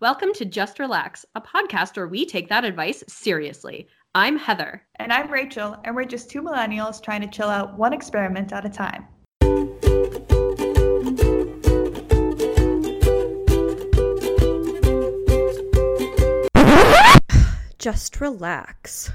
[0.00, 3.88] Welcome to Just Relax, a podcast where we take that advice seriously.
[4.14, 4.86] I'm Heather.
[5.00, 8.64] And I'm Rachel, and we're just two millennials trying to chill out one experiment at
[8.64, 9.08] a time.
[17.80, 19.10] Just relax.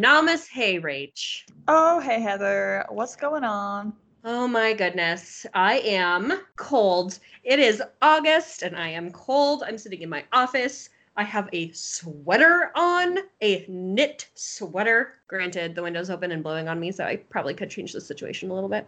[0.00, 1.42] Namas Hey Rach.
[1.68, 3.92] Oh, hey Heather, what's going on?
[4.24, 5.44] Oh my goodness.
[5.52, 7.18] I am cold.
[7.44, 9.62] It is August and I am cold.
[9.66, 10.88] I'm sitting in my office.
[11.18, 15.16] I have a sweater on, a knit sweater.
[15.28, 18.50] Granted, the window's open and blowing on me, so I probably could change the situation
[18.50, 18.86] a little bit.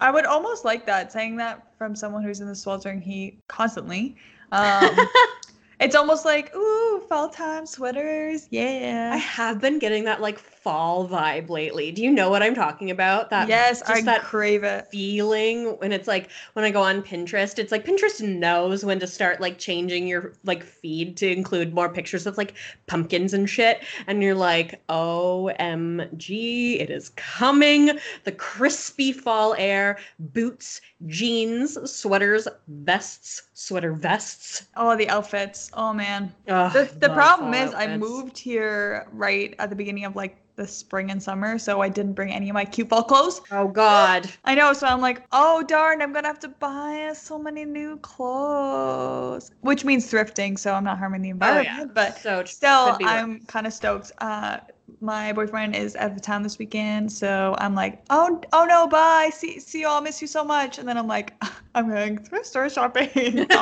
[0.00, 4.14] I would almost like that, saying that from someone who's in the sweltering heat constantly.
[4.52, 5.08] Um,
[5.82, 9.10] it's almost like, ooh, fall time sweaters, yeah.
[9.12, 11.90] I have been getting that like fall vibe lately.
[11.90, 13.30] Do you know what I'm talking about?
[13.30, 14.86] That yes, just I that crave it.
[14.90, 19.06] feeling when it's like when I go on Pinterest, it's like Pinterest knows when to
[19.06, 22.54] start like changing your like feed to include more pictures of like
[22.86, 23.82] pumpkins and shit.
[24.06, 27.98] And you're like, OMG, it is coming.
[28.24, 34.66] The crispy fall air, boots, jeans, sweaters, vests, sweater vests.
[34.76, 35.70] Oh, the outfits.
[35.74, 36.32] Oh man.
[36.48, 40.66] Ugh, The, the problem is I moved here right at the beginning of like the
[40.66, 43.40] spring and summer, so I didn't bring any of my cute fall clothes.
[43.52, 44.28] Oh God.
[44.44, 47.98] I know, so I'm like, oh darn, I'm gonna have to buy so many new
[47.98, 51.58] clothes, which means thrifting, so I'm not harming the Oh environment.
[51.58, 51.84] yeah.
[51.94, 53.20] But so still, could be worse.
[53.20, 54.12] I'm kind of stoked.
[54.18, 54.58] Uh,
[55.00, 59.30] my boyfriend is out of town this weekend, so I'm like, oh, oh no, bye,
[59.32, 60.78] see, see you all, miss you so much.
[60.78, 61.34] And then I'm like,
[61.74, 63.10] I'm going thrift store shopping.
[63.14, 63.52] it's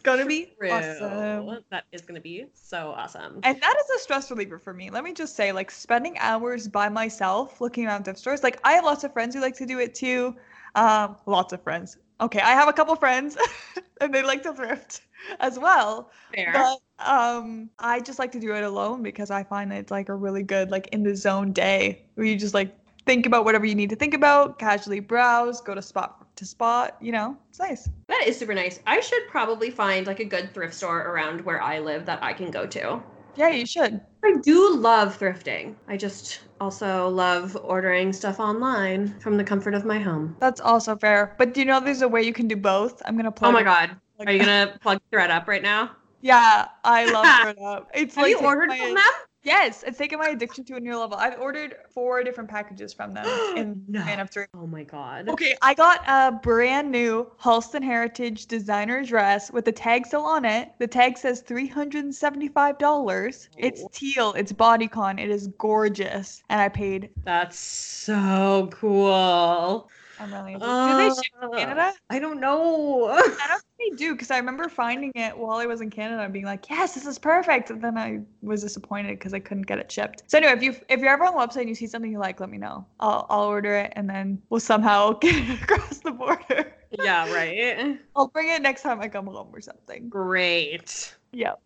[0.00, 1.64] gonna be awesome.
[1.70, 3.40] That is gonna be so awesome.
[3.42, 4.90] And that is a stress reliever for me.
[4.90, 8.42] Let me just say, like spending hours by myself looking around thrift stores.
[8.42, 10.36] Like I have lots of friends who like to do it too.
[10.74, 11.96] Um, lots of friends.
[12.20, 13.36] Okay, I have a couple friends,
[14.00, 15.02] and they like to thrift
[15.40, 16.10] as well.
[16.34, 16.52] Fair.
[16.52, 20.14] But um, I just like to do it alone because I find it's like a
[20.14, 22.76] really good like in the zone day where you just like
[23.06, 26.96] think about whatever you need to think about, casually browse, go to spot to spot.
[27.00, 27.88] You know, it's nice.
[28.08, 28.80] That is super nice.
[28.86, 32.32] I should probably find like a good thrift store around where I live that I
[32.32, 33.02] can go to.
[33.36, 34.00] Yeah, you should.
[34.24, 35.74] I do love thrifting.
[35.88, 40.36] I just also love ordering stuff online from the comfort of my home.
[40.40, 41.34] That's also fair.
[41.38, 43.00] But do you know there's a way you can do both?
[43.06, 43.50] I'm gonna oh plug.
[43.50, 43.96] Oh my god.
[44.26, 45.92] Are you gonna plug ThredUp right now?
[46.20, 49.04] Yeah, I love Thread It's Have like you ordered my- from them?
[49.42, 51.16] Yes, it's taken my addiction to a new level.
[51.16, 54.02] I've ordered four different packages from them in No.
[54.02, 54.44] span of three.
[54.54, 55.30] Oh my god.
[55.30, 60.44] Okay, I got a brand new Halston Heritage designer dress with the tag still on
[60.44, 60.72] it.
[60.78, 63.48] The tag says $375.
[63.56, 63.88] It's Oh.
[63.92, 66.42] teal, it's bodycon, it is gorgeous.
[66.50, 69.88] And I paid, That's so cool.
[70.18, 71.92] I'm really into Do they ship Uh, to Canada?
[72.10, 73.06] I don't know.
[73.08, 76.32] I don't they do because I remember finding it while I was in Canada and
[76.32, 79.78] being like, "Yes, this is perfect." And then I was disappointed because I couldn't get
[79.78, 80.24] it shipped.
[80.26, 82.18] So anyway, if you if you're ever on the website and you see something you
[82.18, 82.86] like, let me know.
[83.00, 86.74] I'll I'll order it and then we'll somehow get it across the border.
[87.02, 87.98] yeah, right.
[88.16, 90.08] I'll bring it next time I come home or something.
[90.08, 91.14] Great.
[91.32, 91.60] Yep.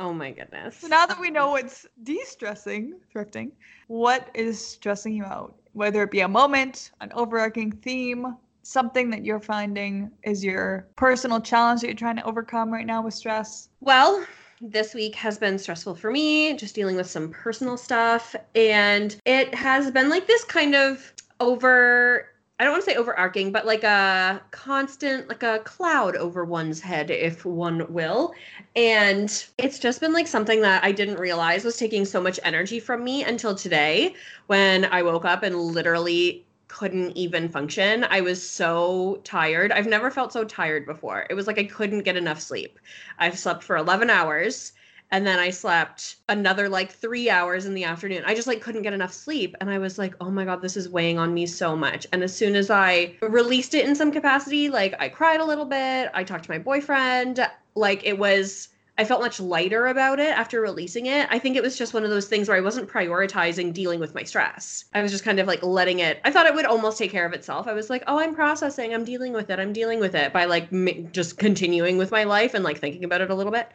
[0.00, 0.76] Oh my goodness.
[0.78, 3.50] so now that we know what's de-stressing thrifting,
[3.88, 5.56] what is stressing you out?
[5.72, 11.40] Whether it be a moment, an overarching theme, something that you're finding is your personal
[11.40, 13.68] challenge that you're trying to overcome right now with stress.
[13.80, 14.26] Well,
[14.60, 18.34] this week has been stressful for me, just dealing with some personal stuff.
[18.54, 22.26] And it has been like this kind of over,
[22.58, 26.80] I don't want to say overarching, but like a constant, like a cloud over one's
[26.80, 28.34] head, if one will.
[28.74, 32.80] And it's just been like something that I didn't realize was taking so much energy
[32.80, 34.14] from me until today
[34.48, 38.04] when I woke up and literally couldn't even function.
[38.10, 39.70] I was so tired.
[39.70, 41.26] I've never felt so tired before.
[41.30, 42.78] It was like I couldn't get enough sleep.
[43.18, 44.72] I've slept for 11 hours
[45.10, 48.22] and then I slept another like 3 hours in the afternoon.
[48.26, 50.76] I just like couldn't get enough sleep and I was like, "Oh my god, this
[50.76, 54.12] is weighing on me so much." And as soon as I released it in some
[54.12, 58.68] capacity, like I cried a little bit, I talked to my boyfriend, like it was
[59.00, 61.28] I felt much lighter about it after releasing it.
[61.30, 64.12] I think it was just one of those things where I wasn't prioritizing dealing with
[64.12, 64.86] my stress.
[64.92, 66.20] I was just kind of like letting it.
[66.24, 67.68] I thought it would almost take care of itself.
[67.68, 68.92] I was like, "Oh, I'm processing.
[68.92, 69.60] I'm dealing with it.
[69.60, 73.04] I'm dealing with it." By like m- just continuing with my life and like thinking
[73.04, 73.68] about it a little bit.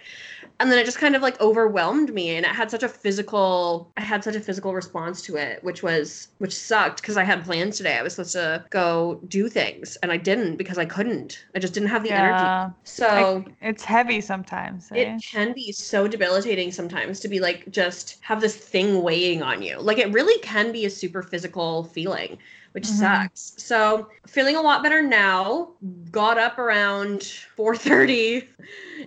[0.59, 3.91] And then it just kind of like overwhelmed me and it had such a physical
[3.97, 7.43] I had such a physical response to it, which was which sucked because I had
[7.43, 7.97] plans today.
[7.97, 11.45] I was supposed to go do things and I didn't because I couldn't.
[11.55, 12.47] I just didn't have the energy.
[12.47, 12.71] Yeah.
[12.83, 14.91] So It's heavy sometimes.
[14.93, 15.01] it eh?
[15.01, 15.19] Yeah.
[15.21, 19.79] can be so debilitating sometimes to be like just have this thing weighing on you.
[19.81, 22.37] Like it really can be a super physical feeling,
[22.73, 22.87] which Mhm.
[22.87, 23.53] sucks.
[23.57, 25.69] So feeling a lot better now.
[26.11, 27.23] Got up around
[27.55, 28.47] 4:30.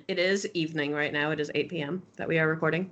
[0.08, 1.30] It is evening right now.
[1.30, 2.02] It is 8 p.m.
[2.16, 2.90] that we are recording.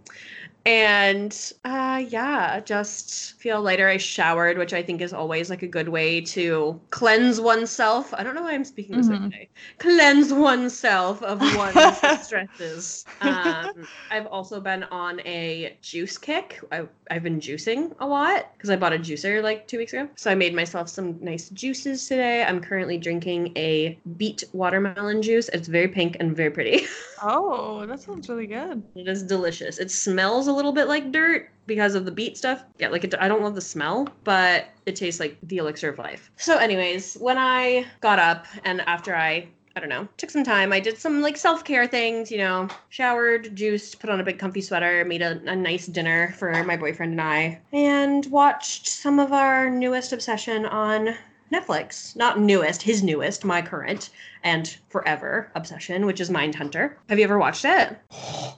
[0.67, 3.87] And uh yeah, just feel lighter.
[3.87, 8.15] I showered, which I think is always like a good way to cleanse oneself.
[8.15, 9.25] I don't know why I'm speaking this way Mhm.
[9.31, 9.51] today.
[9.79, 13.07] Cleanse oneself of one's stresses.
[13.21, 16.61] Um, I've also been on a juice kick.
[16.73, 20.09] I, I've been juicing a lot because I bought a juicer like two weeks ago.
[20.17, 22.43] So I made myself some nice juices today.
[22.43, 25.51] I'm currently drinking a beet watermelon juice.
[25.51, 26.87] It's very pink and very pretty.
[27.21, 28.85] Oh, that sounds really good.
[28.97, 29.79] It is delicious.
[29.79, 32.63] It smells a little bit like dirt because of the beet stuff.
[32.79, 35.99] Yeah, like it, I don't love the smell, but it tastes like the elixir of
[35.99, 36.31] life.
[36.37, 40.73] So, anyways, when I got up and after I I don't know, took some time.
[40.73, 44.39] I did some like self care things, you know, showered, juiced, put on a big
[44.39, 49.19] comfy sweater, made a, a nice dinner for my boyfriend and I, and watched some
[49.19, 51.17] of our newest obsession on
[51.53, 52.15] Netflix.
[52.15, 54.11] Not newest, his newest, my current
[54.45, 56.95] and forever obsession, which is Mindhunter.
[57.09, 57.99] Have you ever watched it?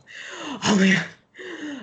[0.65, 1.05] Oh my god.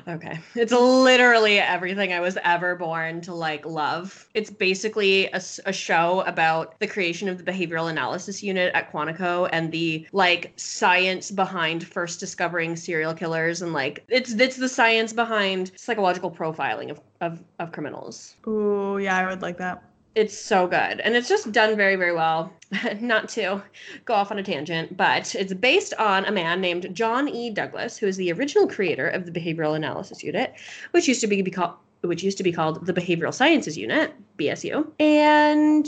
[0.08, 0.40] Okay.
[0.56, 4.28] It's literally everything I was ever born to like love.
[4.34, 9.50] It's basically a, a, show about the creation of the behavioral analysis unit at Quantico
[9.52, 15.14] and the like science behind first discovering serial killers and like it's it's the science
[15.14, 19.84] behind psychological profiling of of, of criminals Ooh, yeah, I would like that.
[20.16, 22.54] It's so good and it's just done very very well
[23.00, 23.62] not to
[24.06, 27.98] go off on a tangent but it's based on a man named john e douglas
[27.98, 30.54] who is the original creator of the behavioral analysis unit
[30.92, 34.14] which used to be, be called which used to be called the behavioral sciences unit
[34.38, 35.86] bsu and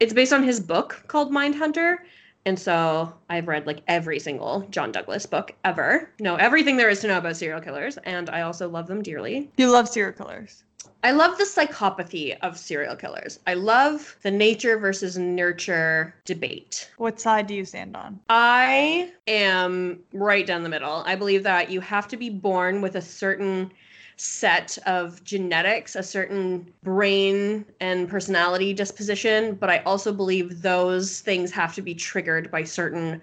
[0.00, 1.98] it's based on his book called mindhunter
[2.46, 6.10] and so I've read like every single John Douglas book ever.
[6.20, 9.50] Know everything there is to know about serial killers, and I also love them dearly.
[9.56, 10.62] You love serial killers.
[11.04, 13.38] I love the psychopathy of serial killers.
[13.46, 16.90] I love the nature versus nurture debate.
[16.96, 18.18] What side do you stand on?
[18.30, 21.02] I am right down the middle.
[21.04, 23.70] I believe that you have to be born with a certain
[24.16, 31.50] set of genetics, a certain brain and personality disposition, but I also believe those things
[31.50, 33.20] have to be triggered by certain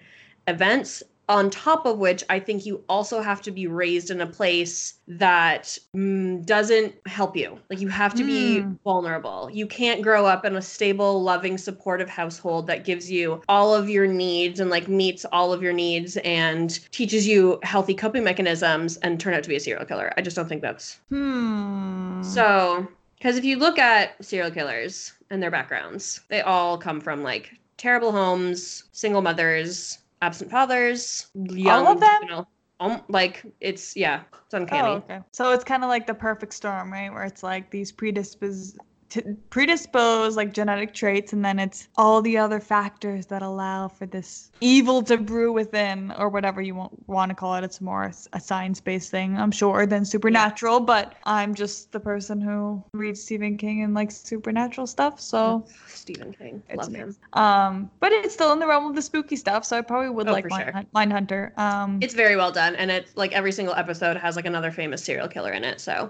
[0.48, 1.02] events.
[1.32, 4.96] On top of which, I think you also have to be raised in a place
[5.08, 7.58] that mm, doesn't help you.
[7.70, 8.78] Like, you have to be Mm.
[8.84, 9.50] vulnerable.
[9.50, 13.90] You can't grow up in a stable, loving, supportive household that gives you all of
[13.90, 18.98] your needs and like meets all of your needs and teaches you healthy coping mechanisms
[18.98, 20.12] and turn out to be a serial killer.
[20.18, 22.22] I just don't think that's Hmm.
[22.22, 22.88] so.
[23.18, 27.52] Because if you look at serial killers and their backgrounds, they all come from like
[27.78, 32.10] terrible homes, single mothers, absent fathers, young, of them?
[32.22, 32.48] juvenile-
[32.80, 34.90] um, like it's yeah, it's uncanny.
[34.90, 35.20] Oh, okay.
[35.34, 37.12] So it's kind of like the perfect storm, right?
[37.14, 38.76] Where it's like these predispos
[39.12, 44.06] t- predisposed like genetic traits, and then it's all the other factors that allow for
[44.06, 47.64] this evil to brew within, or whatever you want, want to call it.
[47.64, 50.80] It's more a science-based thing, I'm sure, than supernatural.
[50.80, 55.66] But I'm just the person who reads Stephen King and likes supernatural stuff, so.
[55.88, 57.16] Stephen King, It's love him.
[57.34, 60.28] Um, but it's still in the realm of the spooky stuff, so I probably would
[60.28, 60.84] Oh, like Mind, sure.
[60.96, 61.58] Mindhunter.
[61.60, 65.04] Um, It's very well done, and it's like every single episode has like another famous
[65.04, 65.82] serial killer in it.
[65.82, 66.10] So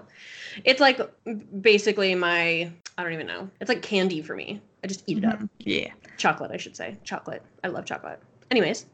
[0.64, 1.00] it's like
[1.60, 3.48] basically my I don't even know.
[3.60, 4.60] It's like candy for me.
[4.84, 5.38] I just eat it up.
[5.38, 5.88] mhm, yeah.
[6.18, 6.98] Chocolate, I should say.
[7.04, 7.42] Chocolate.
[7.64, 8.20] I love chocolate.
[8.50, 8.86] Anyways,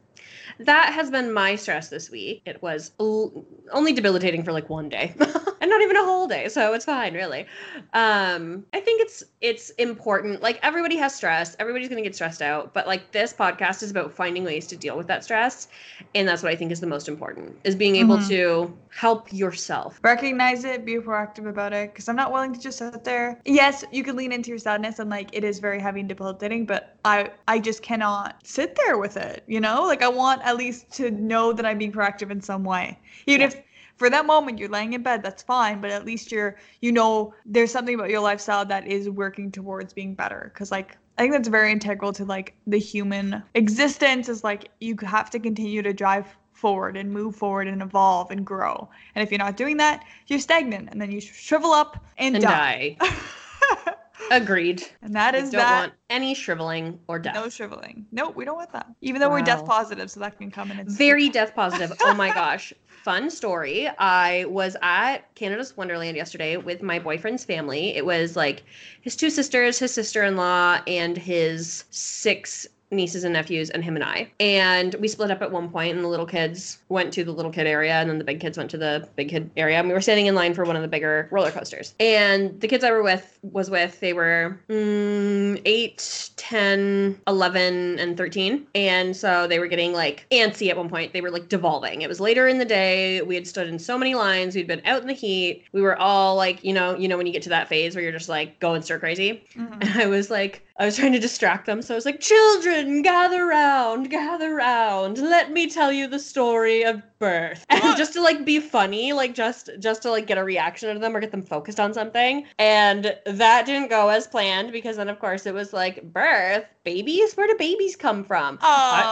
[0.59, 2.41] that has been my stress this week.
[2.45, 5.13] It was l- only debilitating for like one day.
[5.61, 7.45] and not even a whole day, so it's fine, really.
[7.93, 10.41] Um, I think it's it's important.
[10.41, 11.55] Like everybody has stress.
[11.59, 14.77] Everybody's going to get stressed out, but like this podcast is about finding ways to
[14.77, 15.67] deal with that stress,
[16.15, 17.57] and that's what I think is the most important.
[17.63, 18.27] Is being able Mhm.
[18.29, 19.99] to help yourself.
[20.03, 23.83] recognize it be proactive about it because i'm not willing to just sit there yes
[23.91, 26.95] you can lean into your sadness and like it is very heavy and debilitating but
[27.05, 30.91] i i just cannot sit there with it you know like i want at least
[30.91, 32.97] to know that i'm being proactive in some way
[33.27, 33.47] even Yeah.
[33.47, 33.61] if
[33.99, 37.33] for that moment you're laying in bed that's fine but at least you're you know
[37.45, 41.33] there's something about your lifestyle that is working towards being better because like I think
[41.33, 45.91] that's very integral to like the human existence is like you have to continue to
[45.91, 48.87] drive forward and move forward and evolve and grow.
[49.15, 52.43] And if you're not doing that, you're stagnant and then you shrivel up and, And
[52.43, 52.95] die.
[53.01, 53.13] die.
[54.31, 54.83] Agreed.
[55.01, 55.79] and that I don't that.
[55.81, 57.33] want any shriveling or death.
[57.35, 58.05] No shriveling.
[58.11, 58.87] No, we don't want that.
[59.01, 60.87] Even though we're death positive, so that can come in.
[60.87, 61.91] Very death positive.
[62.01, 62.71] Oh my gosh.
[63.03, 63.87] Fun story.
[63.97, 67.95] I was at Canada's Wonderland yesterday with my boyfriend's family.
[67.95, 68.63] It was like
[69.01, 73.95] his two sisters, his sister in law, and his six nieces and nephews and him
[73.95, 74.31] and I.
[74.39, 77.51] And we split up at one point and the little kids went to the little
[77.51, 79.77] kid area and then the big kids went to the big kid area.
[79.77, 81.93] And we were standing in line for one of the bigger roller coasters.
[81.99, 88.17] And the kids I were with was with, they were mm, 8, 10, 11, and
[88.17, 88.67] 13.
[88.75, 91.13] And so they were getting like antsy at one point.
[91.13, 92.01] They were like devolving.
[92.01, 93.21] It was later in the day.
[93.21, 94.55] We had stood in so many lines.
[94.55, 95.63] We'd been out in the heat.
[95.71, 98.03] We were all like, you know, you know when you get to that phase where
[98.03, 99.43] you're just like going stir crazy.
[99.55, 99.77] Mhm.
[99.81, 101.81] And I was like, I was trying to distract them.
[101.81, 105.17] So I was like, children, gather round, gather round.
[105.17, 107.65] Let me tell you the story of birth.
[107.89, 110.95] And just to like be funny, like just just to like get a reaction out
[110.95, 112.45] of them or get them focused on something.
[112.59, 117.35] And that didn't go as planned because then of course it was like birth, babies,
[117.35, 118.57] where do babies come from?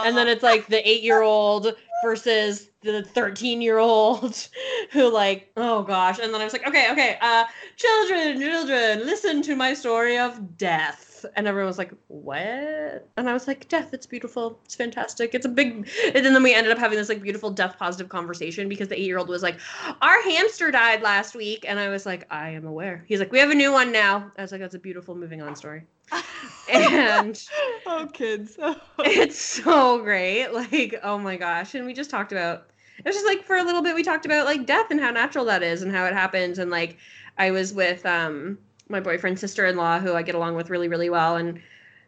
[0.06, 4.48] And then it's like the eight year old versus the 13 year old
[4.92, 7.44] who like oh gosh and then i was like okay okay uh
[7.76, 13.32] children children listen to my story of death and everyone was like what and i
[13.32, 16.78] was like death it's beautiful it's fantastic it's a big and then we ended up
[16.78, 19.58] having this like beautiful death positive conversation because the eight year old was like
[20.02, 23.38] our hamster died last week and i was like i am aware he's like we
[23.38, 25.82] have a new one now i was like that's a beautiful moving on story
[26.72, 27.42] and
[27.86, 28.58] oh, kids.
[29.00, 30.48] it's so great.
[30.48, 31.74] Like, oh my gosh.
[31.74, 34.26] And we just talked about it was just like for a little bit we talked
[34.26, 36.58] about like death and how natural that is and how it happens.
[36.58, 36.96] And like
[37.36, 38.58] I was with um
[38.88, 41.36] my boyfriend's sister-in-law who I get along with really, really well.
[41.36, 41.60] And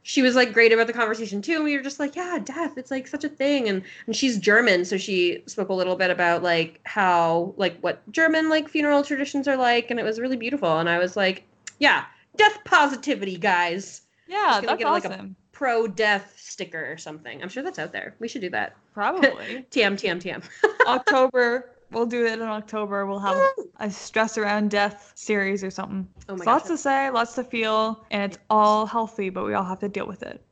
[0.03, 1.57] she was like great about the conversation too.
[1.57, 3.69] And we were just like, yeah, death, it's like such a thing.
[3.69, 8.11] And and she's German, so she spoke a little bit about like how like what
[8.11, 10.79] German like funeral traditions are like, and it was really beautiful.
[10.79, 11.45] And I was like,
[11.79, 12.05] yeah,
[12.37, 14.03] death positivity, guys.
[14.27, 15.37] yeah, that's get, like, a- awesome.
[15.53, 17.43] Pro death sticker or something.
[17.43, 18.15] I'm sure that's out there.
[18.19, 18.77] We should do that.
[18.95, 19.67] Probably.
[19.71, 20.43] TM, TM, TM.
[20.87, 21.73] October.
[21.93, 23.07] We'll do it in October.
[23.07, 23.37] We'll have
[23.79, 26.09] a stress around death series or something.
[26.29, 29.65] Oh my lots to say, lots to feel, and it's all healthy, but we all
[29.65, 30.45] have to deal with it.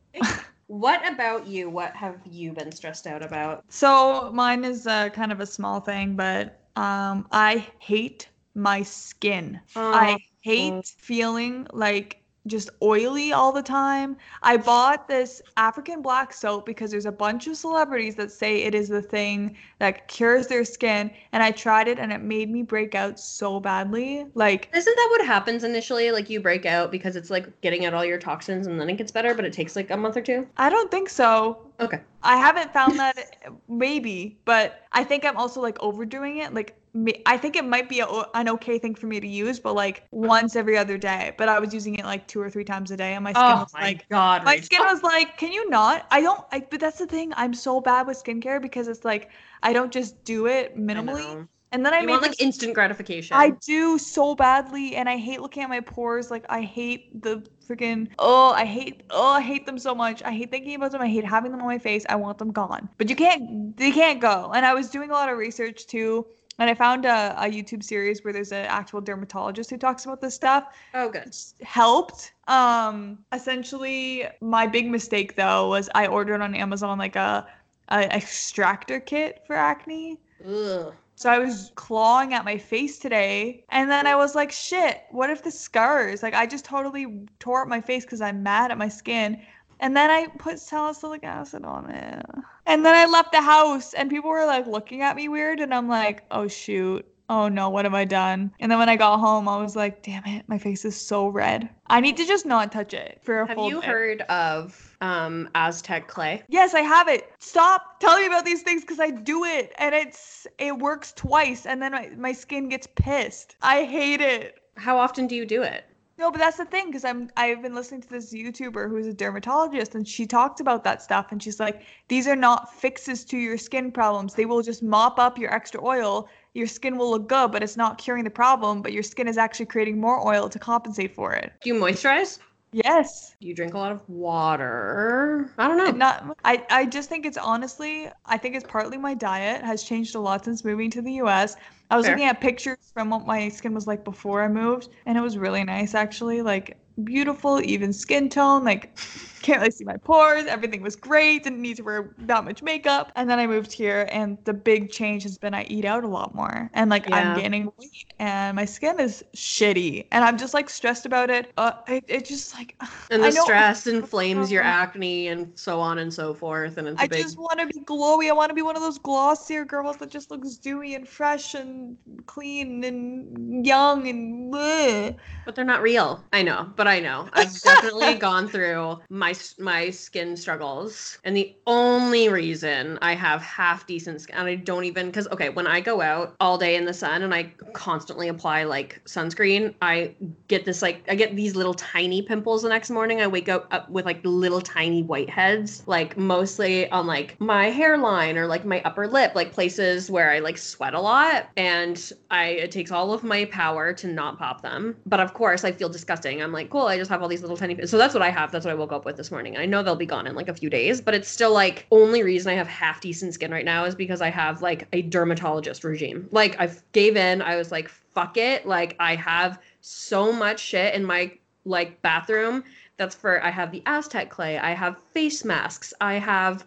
[0.68, 1.70] What about you?
[1.70, 3.64] What have you been stressed out about?
[3.70, 9.60] So mine is uh, kind of a small thing, but um, I hate my skin.
[9.74, 14.16] I hate feeling like just oily all the time.
[14.42, 18.74] I bought this African black soap because there's a bunch of celebrities that say it
[18.74, 22.62] is the thing that cures their skin, and I tried it and it made me
[22.62, 24.26] break out so badly.
[24.34, 26.10] Like Isn't that what happens initially?
[26.10, 28.96] Like you break out because it's like getting out all your toxins and then it
[28.96, 30.46] gets better, but it takes like a month or two?
[30.56, 31.58] I don't think so.
[31.80, 32.00] Okay.
[32.22, 33.36] I haven't found that
[33.68, 36.52] maybe, but I think I'm also like overdoing it.
[36.52, 36.77] Like
[37.26, 40.04] I think it might be a, an okay thing for me to use, but like
[40.10, 41.32] once every other day.
[41.38, 43.42] But I was using it like two or three times a day, and my skin
[43.42, 44.44] Oh was my like, god.
[44.44, 44.64] my Rachel.
[44.64, 46.06] skin was like, can you not?
[46.10, 46.44] I don't.
[46.52, 47.32] I, but that's the thing.
[47.36, 49.30] I'm so bad with skincare because it's like
[49.62, 52.74] I don't just do it minimally, and then I You make want like this- instant
[52.74, 53.36] gratification.
[53.36, 56.30] I do so badly, and I hate looking at my pores.
[56.30, 60.22] Like I hate the freaking oh, I hate oh, I hate them so much.
[60.22, 61.02] I hate thinking about them.
[61.02, 62.06] I hate having them on my face.
[62.08, 62.88] I want them gone.
[62.96, 64.50] But you can't, they can't go.
[64.54, 66.24] And I was doing a lot of research too,
[66.58, 70.20] and I found a, a YouTube series where there's an actual dermatologist who talks about
[70.20, 70.64] this stuff.
[70.94, 71.24] oh good.
[71.26, 72.32] It's helped.
[72.48, 77.46] Um, essentially, my big mistake though was I ordered on Amazon like a,
[77.90, 80.18] a extractor kit for acne.
[80.46, 80.94] Ugh.
[81.18, 85.30] So I was clawing at my face today, and then I was like, shit, what
[85.30, 86.22] if the scars?
[86.22, 89.42] Like, I just totally tore up my face because I'm mad at my skin.
[89.80, 92.24] And then I put salicylic acid on it.
[92.66, 95.72] And then I left the house, and people were like looking at me weird, and
[95.72, 97.06] I'm like, oh shoot.
[97.30, 98.52] Oh no, what have I done?
[98.58, 101.28] And then when I got home, I was like, damn it, my face is so
[101.28, 101.68] red.
[101.88, 103.86] I need to just not touch it for a Have full you day.
[103.86, 106.42] heard of um Aztec clay?
[106.48, 107.30] Yes, I have it.
[107.38, 111.66] Stop telling me about these things because I do it and it's it works twice
[111.66, 113.56] and then my, my skin gets pissed.
[113.60, 114.58] I hate it.
[114.76, 115.84] How often do you do it?
[116.18, 119.12] No, but that's the thing because I'm I've been listening to this YouTuber who's a
[119.12, 123.38] dermatologist and she talked about that stuff and she's like, these are not fixes to
[123.38, 124.34] your skin problems.
[124.34, 126.28] They will just mop up your extra oil.
[126.54, 128.82] Your skin will look good, but it's not curing the problem.
[128.82, 131.52] But your skin is actually creating more oil to compensate for it.
[131.62, 132.40] Do you moisturize?
[132.72, 133.34] Yes.
[133.40, 135.50] Do you drink a lot of water?
[135.58, 135.86] I don't know.
[135.86, 139.82] And not I, I just think it's honestly I think it's partly my diet has
[139.82, 141.56] changed a lot since moving to the US.
[141.90, 142.14] I was Fair.
[142.14, 145.38] looking at pictures from what my skin was like before I moved and it was
[145.38, 148.96] really nice actually like beautiful even skin tone like
[149.42, 153.12] can't really see my pores everything was great didn't need to wear that much makeup
[153.16, 156.08] and then I moved here and the big change has been I eat out a
[156.08, 157.34] lot more and like Yeah.
[157.34, 161.52] I'm gaining weight and my skin is shitty and I'm just like stressed about it
[161.56, 162.76] uh it, it just like
[163.10, 166.76] and the stress inflames your acne and so on and so forth.
[166.76, 168.28] And I big just want to be glowy.
[168.28, 171.54] I want to be one of those glossier girls that just looks dewy and fresh
[171.54, 175.16] and clean and young and bleh.
[175.44, 176.24] but they're not real.
[176.32, 176.70] I know.
[176.76, 177.28] But I know.
[177.32, 179.27] I've definitely gone through my
[179.58, 184.84] my skin struggles, and the only reason I have half decent skin, and I don't
[184.84, 188.28] even because okay, when I go out all day in the sun and I constantly
[188.28, 190.14] apply like sunscreen, I
[190.48, 193.20] get this like I get these little tiny pimples the next morning.
[193.20, 198.38] I wake up, up with like little tiny whiteheads, like mostly on like my hairline
[198.38, 202.46] or like my upper lip, like places where I like sweat a lot, and I
[202.46, 204.96] it takes all of my power to not pop them.
[205.06, 206.42] But of course, I feel disgusting.
[206.42, 207.86] I'm like, cool, I just have all these little tiny.
[207.86, 208.50] So that's what I have.
[208.50, 209.58] That's what I woke up with this morning.
[209.58, 212.22] I know they'll be gone in like a few days, but it's still like only
[212.22, 215.84] reason I have half decent skin right now is because I have like a dermatologist
[215.84, 216.26] regime.
[216.32, 217.42] Like I gave in.
[217.42, 218.66] I was like, fuck it.
[218.66, 221.32] Like I have so much shit in my
[221.66, 222.64] like bathroom
[222.96, 226.66] that's for I have the Aztec clay, I have face masks, I have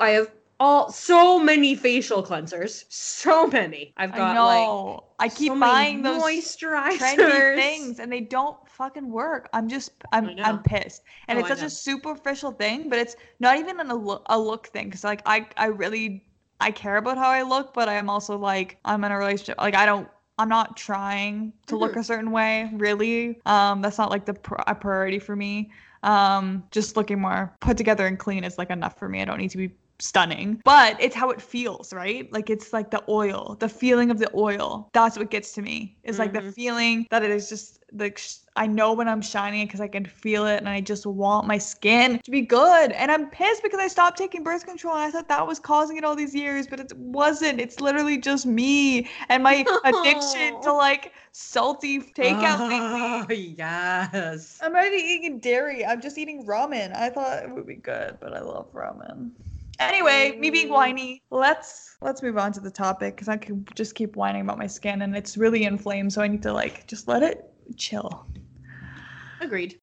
[0.00, 3.92] I have all so many facial cleansers, so many.
[3.96, 4.42] I've got I know.
[4.42, 4.78] like
[5.18, 9.48] I keep so buying those moisturizers trendy things and they don't fucking work.
[9.52, 10.38] I'm just I'm I.
[10.42, 11.02] I'm pissed.
[11.28, 14.22] And Oh, it's I such a superficial thing, but it's not even an, a look
[14.26, 16.24] a look thing cuz like I I really
[16.60, 19.74] I care about how I look, but I'm also like I'm in a relationship like
[19.74, 21.96] I don't I'm not trying to look Mm-hmm.
[21.96, 23.40] a certain way, really.
[23.46, 25.70] Um that's not like the pr- a priority for me.
[26.02, 29.20] Um just looking more put together and clean is like enough for me.
[29.22, 32.90] I don't need to be stunning but it's how it feels right like it's like
[32.90, 36.40] the oil the feeling of the oil that's what gets to me is like the
[36.40, 36.54] Mhm.
[36.54, 38.20] feeling that it is just like
[38.56, 41.58] i know when i'm shining because i can feel it and i just want my
[41.58, 45.10] skin to be good and i'm pissed because i stopped taking birth control and i
[45.10, 49.08] thought that was causing it all these years but it wasn't it's literally just me
[49.28, 52.78] and my addiction to like salty takeout lately.
[52.98, 54.58] Oh, yes.
[54.62, 55.84] I'm even eating dairy.
[55.84, 56.94] I'm just eating ramen.
[56.94, 59.30] I thought it would be good, but I love ramen.
[59.78, 61.22] Anyway, me being whiny.
[61.30, 64.66] Let's let's move on to the topic because I could just keep whining about my
[64.66, 66.12] skin and it's really inflamed.
[66.12, 67.44] So I need to like just let it
[67.76, 68.26] chill.
[69.40, 69.78] Agreed.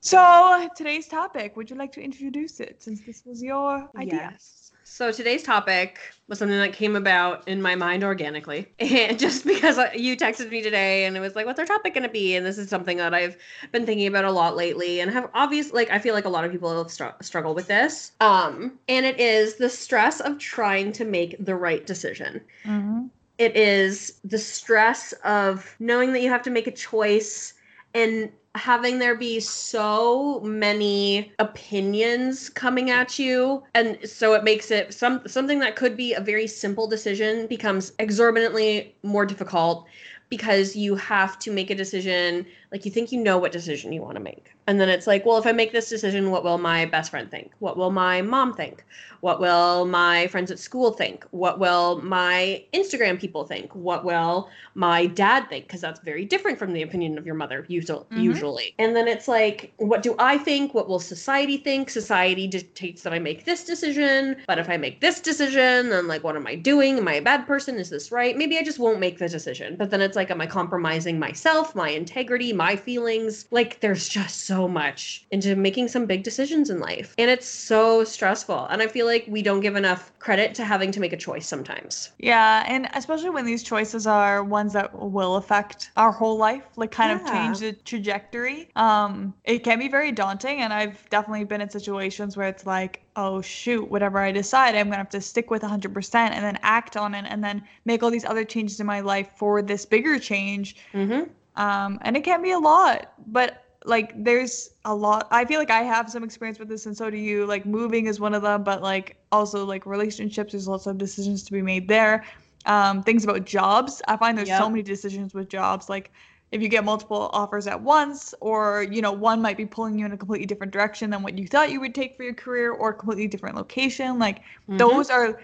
[0.00, 1.56] So today's topic.
[1.56, 4.30] Would you like to introduce it since this was your idea?
[4.32, 4.59] Yes.
[4.92, 9.78] So today's topic was something that came about in my mind organically, and just because
[9.94, 12.44] you texted me today, and it was like, "What's our topic going to be?" And
[12.44, 13.36] this is something that I've
[13.70, 16.44] been thinking about a lot lately, and have obviously, like, I feel like a lot
[16.44, 18.10] of people have str- struggle with this.
[18.20, 22.40] Um, and it is the stress of trying to make the right decision.
[22.64, 23.06] Mm-hmm.
[23.38, 27.54] It is the stress of knowing that you have to make a choice
[27.94, 34.92] and having there be so many opinions coming at you and so it makes it
[34.92, 39.86] some something that could be a very simple decision becomes exorbitantly more difficult
[40.30, 44.00] because you have to make a decision like you think you know what decision you
[44.00, 44.52] want to make.
[44.66, 47.30] And then it's like well if i make this decision what will my best friend
[47.30, 47.52] think?
[47.58, 48.84] What will my mom think?
[49.20, 51.26] What will my friends at school think?
[51.30, 53.74] What will my instagram people think?
[53.74, 55.66] What will my dad think?
[55.66, 58.22] Because that's very different from the opinion of your mother usually Mhm.
[58.22, 58.74] usually.
[58.78, 60.72] And then it's like what do i think?
[60.74, 61.90] What will society think?
[61.90, 64.36] Society dictates that i make this decision.
[64.46, 66.98] But if i make this decision then like what am i doing?
[66.98, 67.76] Am i a bad person?
[67.76, 68.36] Is this right?
[68.36, 69.76] Maybe i just won't make the decision.
[69.76, 74.46] But then it's like am i compromising myself my integrity my feelings like there's just
[74.46, 78.86] so much into making some big decisions in life and it's so stressful and i
[78.86, 82.64] feel like we don't give enough credit to having to make a choice sometimes Yeah,
[82.66, 87.12] and especially when these choices are ones that will affect our whole life, like kind
[87.12, 88.70] of change the trajectory.
[88.76, 93.02] Um, it can be very daunting, and I've definitely been in situations where it's like,
[93.16, 96.96] oh shoot, whatever I decide, I'm gonna have to stick with 100% and then act
[96.96, 100.18] on it, and then make all these other changes in my life for this bigger
[100.18, 100.76] change.
[100.92, 101.30] mm-hmm.
[101.56, 105.26] Um, and it can be a lot, but like there's a lot.
[105.30, 107.46] I feel like I have some experience with this, and so do you.
[107.46, 111.42] Like moving is one of them, but like also like relationships, there's lots of decisions
[111.44, 112.24] to be made there.
[112.66, 114.02] Um, things about jobs.
[114.06, 115.88] I find there's so many decisions with jobs.
[115.88, 116.12] Like
[116.52, 120.06] if you get multiple offers at once, or you know one might be pulling you
[120.06, 122.72] in a completely different direction than what you thought you would take for your career,
[122.72, 124.18] or a completely different location.
[124.18, 125.00] Like Mm-hmm.
[125.00, 125.40] those are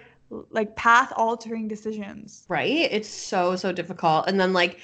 [0.51, 2.49] like path altering decisions.
[2.49, 4.79] right it's so so difficult and then like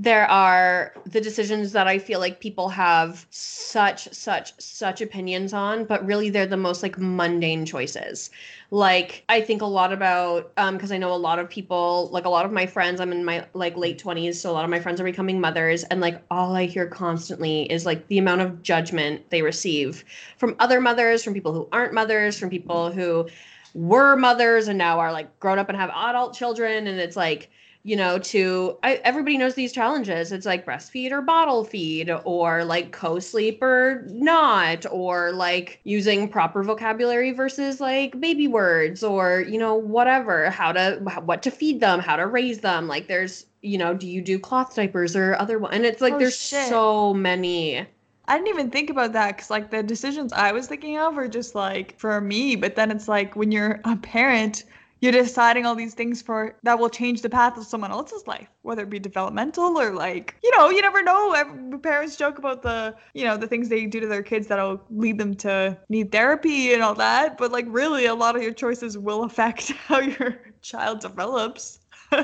[0.00, 5.84] there are the decisions that i feel like people have such such such opinions on
[5.84, 8.30] but really they're the most like mundane choices.
[8.70, 12.26] Like i think a lot about um because i know a lot of people like
[12.26, 14.70] a lot of my friends i'm in my like late 20s so a lot of
[14.70, 18.42] my friends are becoming mothers and like all i hear constantly is like the amount
[18.42, 20.04] of judgment they receive
[20.36, 23.26] from other mothers from people who aren't mothers from people who
[23.74, 27.50] were mothers and now are like grown up and have adult children and it's like
[27.88, 30.30] you know, to I, everybody knows these challenges.
[30.30, 36.28] It's like breastfeed or bottle feed, or like co sleep or not, or like using
[36.28, 41.80] proper vocabulary versus like baby words, or, you know, whatever, how to, what to feed
[41.80, 42.88] them, how to raise them.
[42.88, 45.72] Like there's, you know, do you do cloth diapers or other one?
[45.72, 46.68] And it's like Oh, there's shit.
[46.68, 47.86] so many.
[48.26, 51.26] I didn't even think about that because like the decisions I was thinking of are
[51.28, 54.64] just like for me, but then it's like when you're a parent,
[55.00, 58.48] you're deciding all these things for that will change the path of someone else's life,
[58.62, 61.78] whether it be developmental or like you know, you never know.
[61.82, 65.18] Parents joke about the you know the things they do to their kids that'll lead
[65.18, 68.98] them to need therapy and all that, but like really, a lot of your choices
[68.98, 71.80] will affect how your child develops.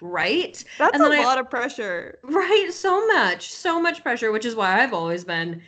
[0.00, 0.62] Right?
[0.78, 2.18] That's a I- lot of pressure.
[2.24, 5.62] Right, so much, so much pressure, which is why I've always been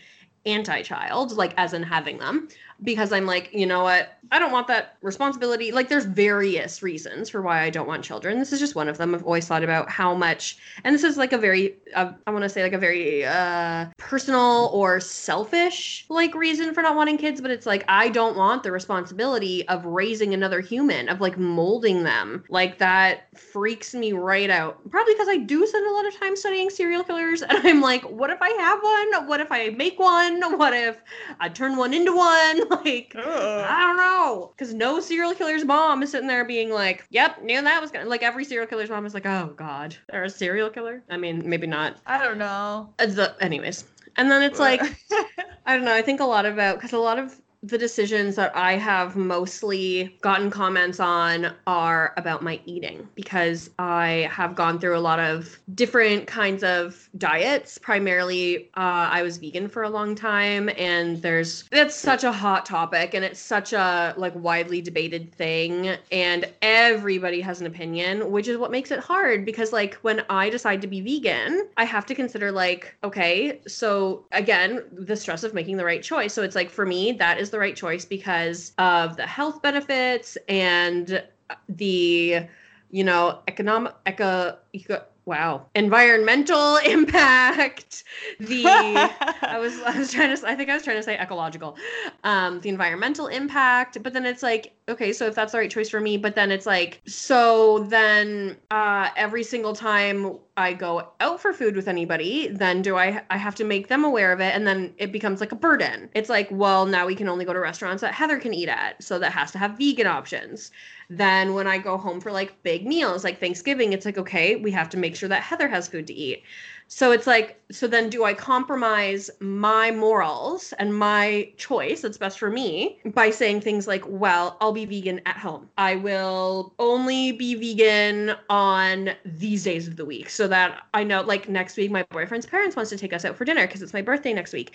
[0.44, 2.48] anti-child, like as in having them,
[2.82, 4.12] because I'm like, you know what?
[4.32, 5.72] I don't want that responsibility.
[5.72, 8.38] Like there's various reasons for why I don't want children.
[8.38, 9.14] This is just one of them.
[9.14, 12.42] I've always thought about how much and this is like a very uh, I want
[12.42, 17.40] to say like a very uh personal or selfish like reason for not wanting kids,
[17.40, 22.02] but it's like I don't want the responsibility of raising another human, of like molding
[22.02, 22.44] them.
[22.48, 24.88] Like that freaks me right out.
[24.90, 28.02] Probably because I do spend a lot of time studying serial killers and I'm like,
[28.02, 29.28] what if I have one?
[29.28, 30.58] What if I make one?
[30.58, 31.00] What if
[31.38, 32.65] I turn one into one?
[32.86, 34.52] Like I don't know.
[34.56, 38.08] Because no serial killer's mom is sitting there being like, yep, knew that was gonna
[38.08, 41.02] like every serial killer's mom is like, oh god, they're a serial killer.
[41.10, 41.96] I mean, maybe not.
[42.06, 42.92] I don't know.
[42.98, 43.84] Uh, the, anyways.
[44.16, 44.80] And then it's like,
[45.66, 48.56] I don't know, I think a lot about because a lot of the decisions that
[48.56, 54.96] I have mostly gotten comments on are about my eating because I have gone through
[54.96, 57.78] a lot of different kinds of diets.
[57.78, 62.66] Primarily, uh, I was vegan for a long time, and there's that's such a hot
[62.66, 68.46] topic, and it's such a like widely debated thing, and everybody has an opinion, which
[68.46, 72.06] is what makes it hard because like when I decide to be vegan, I have
[72.06, 76.32] to consider like, okay, so again, the stress of making the right choice.
[76.32, 80.36] So it's like for me, that is the right choice because of the health benefits
[80.48, 81.22] and
[81.68, 82.46] the
[82.90, 88.04] you know economic eco, eco wow environmental impact
[88.38, 91.76] the I was I was trying to I think I was trying to say ecological.
[92.24, 95.88] Um the environmental impact, but then it's like okay, so if that's the right choice
[95.88, 101.40] for me, but then it's like so then uh every single time I go out
[101.40, 104.54] for food with anybody, then do I I have to make them aware of it
[104.54, 106.08] and then it becomes like a burden.
[106.14, 109.02] It's like, well, now we can only go to restaurants that Heather can eat at,
[109.02, 110.70] so that has to have vegan options.
[111.08, 114.70] Then when I go home for like big meals like Thanksgiving, it's like, okay, we
[114.72, 116.42] have to make sure that Heather has food to eat.
[116.88, 122.38] So it's like, so then do I compromise my morals and my choice that's best
[122.38, 125.68] for me by saying things like, well, I'll be vegan at home.
[125.76, 131.22] I will only be vegan on these days of the week so that I know,
[131.22, 133.92] like, next week, my boyfriend's parents wants to take us out for dinner because it's
[133.92, 134.72] my birthday next week.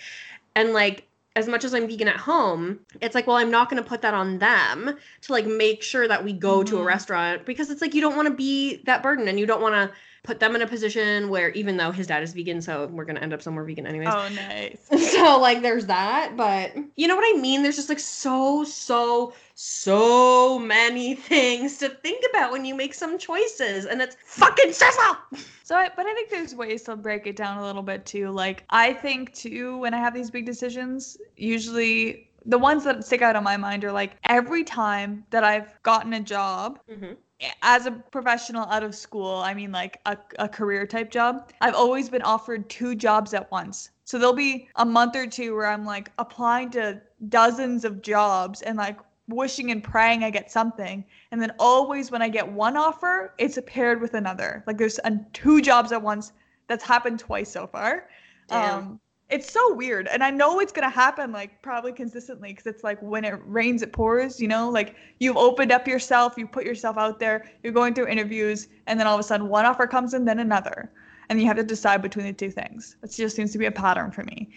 [0.54, 3.82] And like, as much as I'm vegan at home, it's like, well, I'm not going
[3.82, 6.86] to put that on them to like make sure that we go to a Mhm.
[6.86, 9.74] restaurant because it's like you don't want to be that burden and you don't want
[9.74, 13.04] to put them in a position where even though his dad is vegan, so we're
[13.04, 14.08] to end up somewhere vegan anyways.
[14.12, 14.88] oh, nice.
[15.12, 17.62] So like there's that, but you know what I mean?
[17.62, 23.18] There's just like so so so many things to think about when you make some
[23.18, 25.16] choices and it's fucking stressful.
[25.64, 28.30] So, I, but I think there's ways to break it down a little bit too.
[28.30, 33.22] Like, I think too, when I have these big decisions, usually the ones that stick
[33.22, 37.16] out on my mind are like every time that I've gotten a job Mhm.
[37.62, 41.74] As a professional out of school, I mean like a, a career type job, I've
[41.74, 43.90] always been offered two jobs at once.
[44.04, 48.62] So there'll be a month or two where I'm like applying to dozens of jobs
[48.62, 51.04] and like wishing and praying I get something.
[51.30, 54.64] And then always when I get one offer, it's paired with another.
[54.66, 56.32] Like there's uh, two jobs at once.
[56.68, 58.08] That's happened twice so far.
[58.48, 58.78] Damn.
[58.78, 59.00] Um,
[59.32, 60.06] it's so weird.
[60.08, 63.40] And I know it's going to happen like probably consistently because it's like when it
[63.46, 64.68] rains, it pours, you know?
[64.70, 69.00] Like you've opened up yourself, you put yourself out there, you're going through interviews, and
[69.00, 70.92] then all of a sudden one offer comes in, then another.
[71.28, 72.96] And you have to decide between the two things.
[73.02, 74.50] It just seems to be a pattern for me.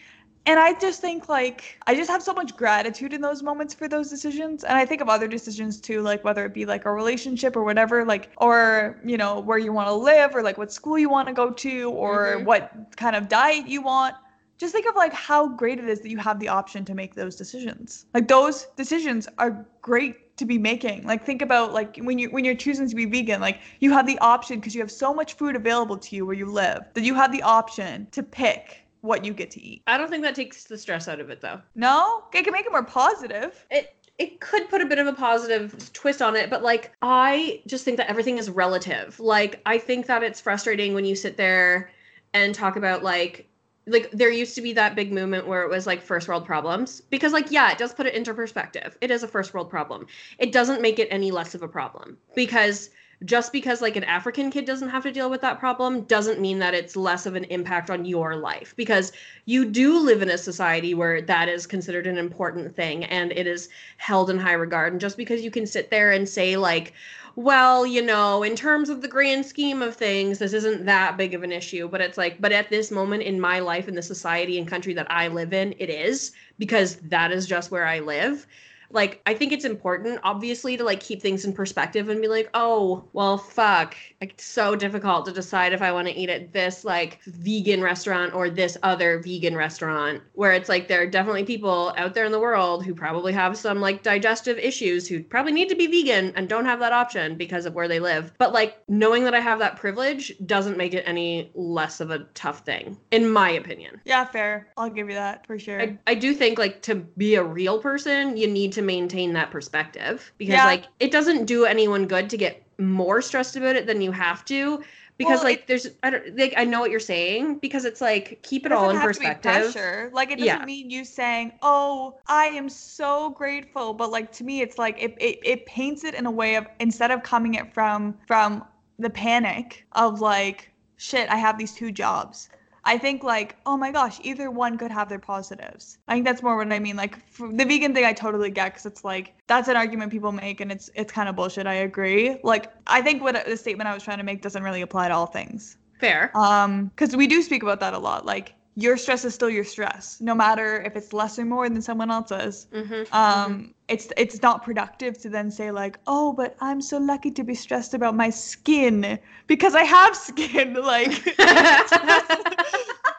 [0.47, 3.87] And I just think like I just have so much gratitude in those moments for
[3.87, 4.63] those decisions.
[4.63, 7.63] And I think of other decisions too, like whether it be like a relationship or
[7.63, 11.09] whatever, like or you know, where you want to live or like what school you
[11.09, 12.45] want to go to or Mhm.
[12.45, 14.15] what kind of diet you want.
[14.57, 17.15] Just think of like how great it is that you have the option to make
[17.15, 18.05] those decisions.
[18.13, 21.05] Like those decisions are great to be making.
[21.05, 24.07] Like think about like when you when you're choosing to be vegan, like you have
[24.07, 27.03] the option because you have so much food available to you where you live that
[27.03, 29.83] you have the option to pick what you get to eat.
[29.87, 31.61] I don't think that takes the stress out of it though.
[31.75, 33.65] No, it can make it more positive.
[33.69, 37.61] It it could put a bit of a positive twist on it, but like I
[37.67, 39.19] just think that everything is relative.
[39.19, 41.91] Like I think that it's frustrating when you sit there
[42.33, 43.47] and talk about like
[43.87, 47.01] like there used to be that big movement where it was like first world problems
[47.01, 48.97] because like yeah it does put it into perspective.
[49.01, 50.07] It is a first world problem.
[50.39, 52.89] It doesn't make it any less of a problem because
[53.23, 56.59] just because like an african kid doesn't have to deal with that problem doesn't mean
[56.59, 59.13] that it's less of an impact on your life because
[59.45, 63.47] you do live in a society where that is considered an important thing and it
[63.47, 64.91] is held in high regard.
[64.91, 66.93] And just because you can sit there and say like
[67.35, 71.33] well, you know, in terms of the grand scheme of things, this isn't that big
[71.33, 71.87] of an issue.
[71.87, 74.93] But it's like, but at this moment in my life, in the society and country
[74.93, 78.47] that I live in, it is because that is just where I live
[78.91, 82.49] like i think it's important obviously to like keep things in perspective and be like
[82.53, 86.85] oh well fuck it's so difficult to decide if i want to eat at this
[86.85, 91.93] like vegan restaurant or this other vegan restaurant where it's like there are definitely people
[91.97, 95.69] out there in the world who probably have some like digestive issues who probably need
[95.69, 98.81] to be vegan and don't have that option because of where they live but like
[98.87, 102.97] knowing that i have that privilege doesn't make it any less of a tough thing
[103.11, 104.67] in my opinion Yeah, fair.
[104.77, 105.81] I'll give you that for sure.
[105.81, 109.51] I, I do think like to be a real person you need to maintain that
[109.51, 110.65] perspective because Yeah.
[110.65, 114.43] like it doesn't do anyone good to get more stressed about it than you have
[114.45, 114.83] to
[115.17, 118.39] because Well, like there's I don't like I know what you're saying because it's like
[118.43, 119.41] keep it all in to perspective.
[119.73, 120.09] pressure.
[120.13, 120.65] Like it doesn't Yeah.
[120.65, 125.15] mean you saying, "Oh, I am so grateful," but like to me, it's like it,
[125.21, 128.65] it it paints it in a way of instead of coming it from from
[128.99, 132.49] the panic of like, "Shit, I have these two jobs."
[132.87, 135.97] I think like, oh my gosh, either one could have their positives.
[136.07, 136.95] I think that's more what I mean.
[136.95, 140.61] Like the vegan thing, I totally get because it's like that's an argument people make,
[140.61, 141.65] and it's it's kind of bullshit.
[141.67, 142.37] I agree.
[142.43, 145.13] Like I think what the statement I was trying to make doesn't really apply to
[145.13, 146.31] all things Fair.
[146.37, 149.63] um because we do speak about that a lot like your stress is still your
[149.63, 154.41] stress no matter if it's less or more than someone else's Mhm, um it's it's
[154.41, 158.15] not productive to then say like oh but i'm so lucky to be stressed about
[158.15, 162.31] my skin because i have skin like it's just,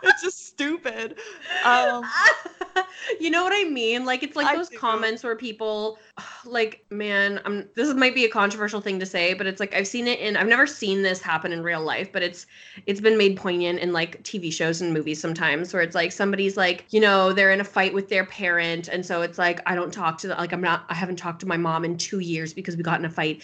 [0.03, 1.16] it's just stupid
[1.62, 2.03] um
[3.21, 4.05] you know what I mean?
[4.05, 4.77] Like it's like I those do.
[4.77, 5.99] comments where people
[6.46, 9.87] like man, I'm this might be a controversial thing to say, but it's like I've
[9.87, 12.46] seen it in I've never seen this happen in real life, but it's
[12.87, 16.57] it's been made poignant in like TV shows and movies sometimes where it's like somebody's
[16.57, 19.74] like, you know, they're in a fight with their parent and so it's like I
[19.74, 22.20] don't talk to the, like I'm not I haven't talked to my mom in 2
[22.20, 23.42] years because we got in a fight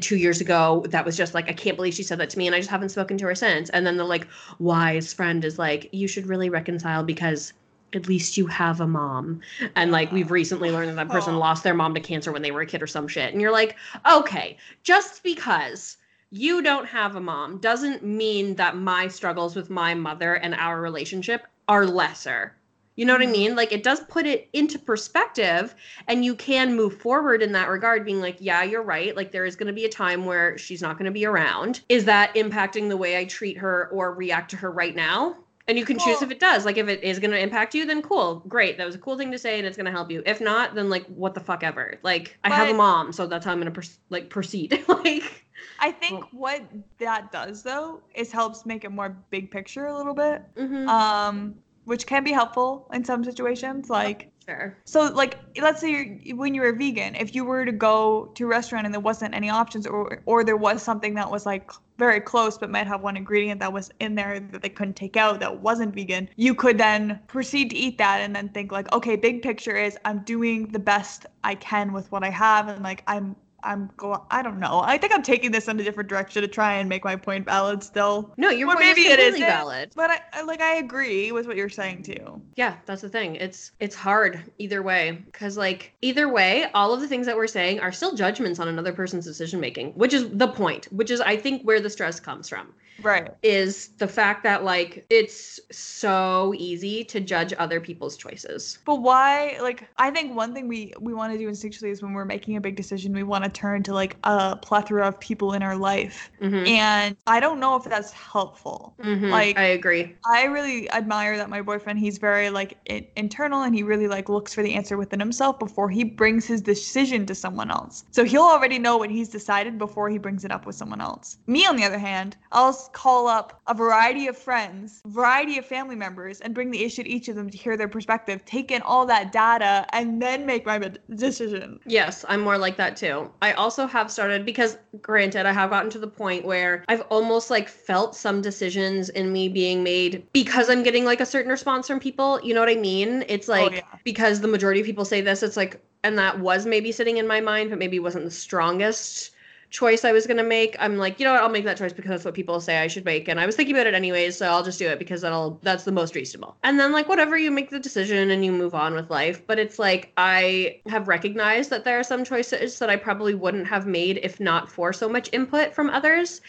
[0.00, 2.46] 2 years ago that was just like I can't believe she said that to me
[2.46, 3.68] and I just haven't spoken to her since.
[3.70, 4.26] And then the like
[4.58, 7.52] wise friend is like you should really reconcile because
[7.94, 9.40] at least you have a mom.
[9.76, 11.38] And like we've recently learned that that person Aw.
[11.38, 13.32] lost their mom to cancer when they were a kid or some shit.
[13.32, 13.76] And you're like,
[14.10, 15.96] okay, just because
[16.30, 20.80] you don't have a mom doesn't mean that my struggles with my mother and our
[20.80, 22.56] relationship are lesser.
[22.96, 23.32] You know what I Mhm.
[23.32, 23.56] mean?
[23.56, 25.74] Like it does put it into perspective
[26.06, 29.16] and you can move forward in that regard being like, yeah, you're right.
[29.16, 31.80] Like there is going to be a time where she's not going to be around.
[31.88, 35.36] Is that impacting the way I treat her or react to her right now?
[35.70, 36.64] And you can choose if it does.
[36.64, 38.42] Like if it is going to impact you, then cool.
[38.48, 38.76] Great.
[38.76, 40.20] That was a cool thing to say and it's going to help you.
[40.26, 42.00] If not, then like what the fuck ever.
[42.02, 44.82] Like I have a mom, so that's how I'm going to like proceed.
[44.88, 45.44] like
[45.78, 46.62] i think what
[46.98, 51.54] that does though is helps make it more big picture a little bit mhm, um
[51.84, 54.76] which can be helpful in some situations like sure.
[54.84, 58.46] So, like, let's say when you were vegan, if you were to go to a
[58.46, 62.20] restaurant and there wasn't any options, or or there was something that was like very
[62.20, 65.38] close but might have one ingredient that was in there that they couldn't take out
[65.40, 69.16] that wasn't vegan, you could then proceed to eat that and then think like, okay,
[69.16, 73.02] big picture is I'm doing the best I can with what I have, and like
[73.06, 74.80] I'm I'm go I don't know.
[74.84, 77.44] I think I'm taking this in a different direction to try and make my point
[77.44, 78.32] valid still.
[78.36, 79.46] No, your Or point maybe is completely isn't.
[79.48, 79.92] valid.
[79.94, 82.40] But I, I like I agree with what you're saying too.
[82.56, 83.36] Yeah, that's the thing.
[83.36, 87.46] It's it's hard either way cuz like either way, all of the things that we're
[87.46, 91.20] saying are still judgments on another person's decision making, which is the point, which is
[91.20, 92.72] I think where the stress comes from.
[93.02, 93.28] Right.
[93.42, 98.78] Is the fact that like it's so easy to judge other people's choices.
[98.84, 99.58] But why?
[99.60, 102.56] Like, I think one thing we we want to do instinctually is when we're making
[102.56, 105.76] a big decision, we want to turn to like a plethora of people in our
[105.76, 106.68] life, Mhm.
[106.68, 108.94] and I don't know if that's helpful.
[109.02, 110.16] Mhm, like- I agree.
[110.26, 111.98] I really admire that my boyfriend.
[111.98, 115.58] He's very like in- internal, and he really like looks for the answer within himself
[115.58, 118.04] before he brings his decision to someone else.
[118.10, 121.38] So he'll already know what he's decided before he brings it up with someone else.
[121.46, 125.96] Me, on the other hand, I'll call up a variety of friends, variety of family
[125.96, 128.82] members, and bring the issue to each of them to hear their perspective, take in
[128.82, 130.78] all that data, and then make my
[131.14, 131.80] decision.
[131.86, 133.30] Yes, I'm more like that too.
[133.42, 137.50] I also have started because granted I have gotten to the point where I've almost
[137.50, 141.86] like felt some decisions in me being made because I'm getting like a certain response
[141.86, 142.40] from people.
[142.42, 143.24] You know what I mean?
[143.28, 143.82] It's oh, like Oh, yeah.
[144.04, 147.26] because the majority of people say this, it's like and that was maybe sitting in
[147.26, 149.32] my mind, but maybe wasn't the strongest
[149.70, 152.10] choice I was gonna make, I'm like, you know what, I'll make that choice because
[152.10, 153.28] that's what people say I should make.
[153.28, 155.84] And I was thinking about it anyways, so I'll just do it because that'll that's
[155.84, 156.56] the most reasonable.
[156.62, 159.46] And then like whatever, you make the decision and you move on with life.
[159.46, 163.66] But it's like I have recognized that there are some choices that I probably wouldn't
[163.68, 166.40] have made if not for so much input from others.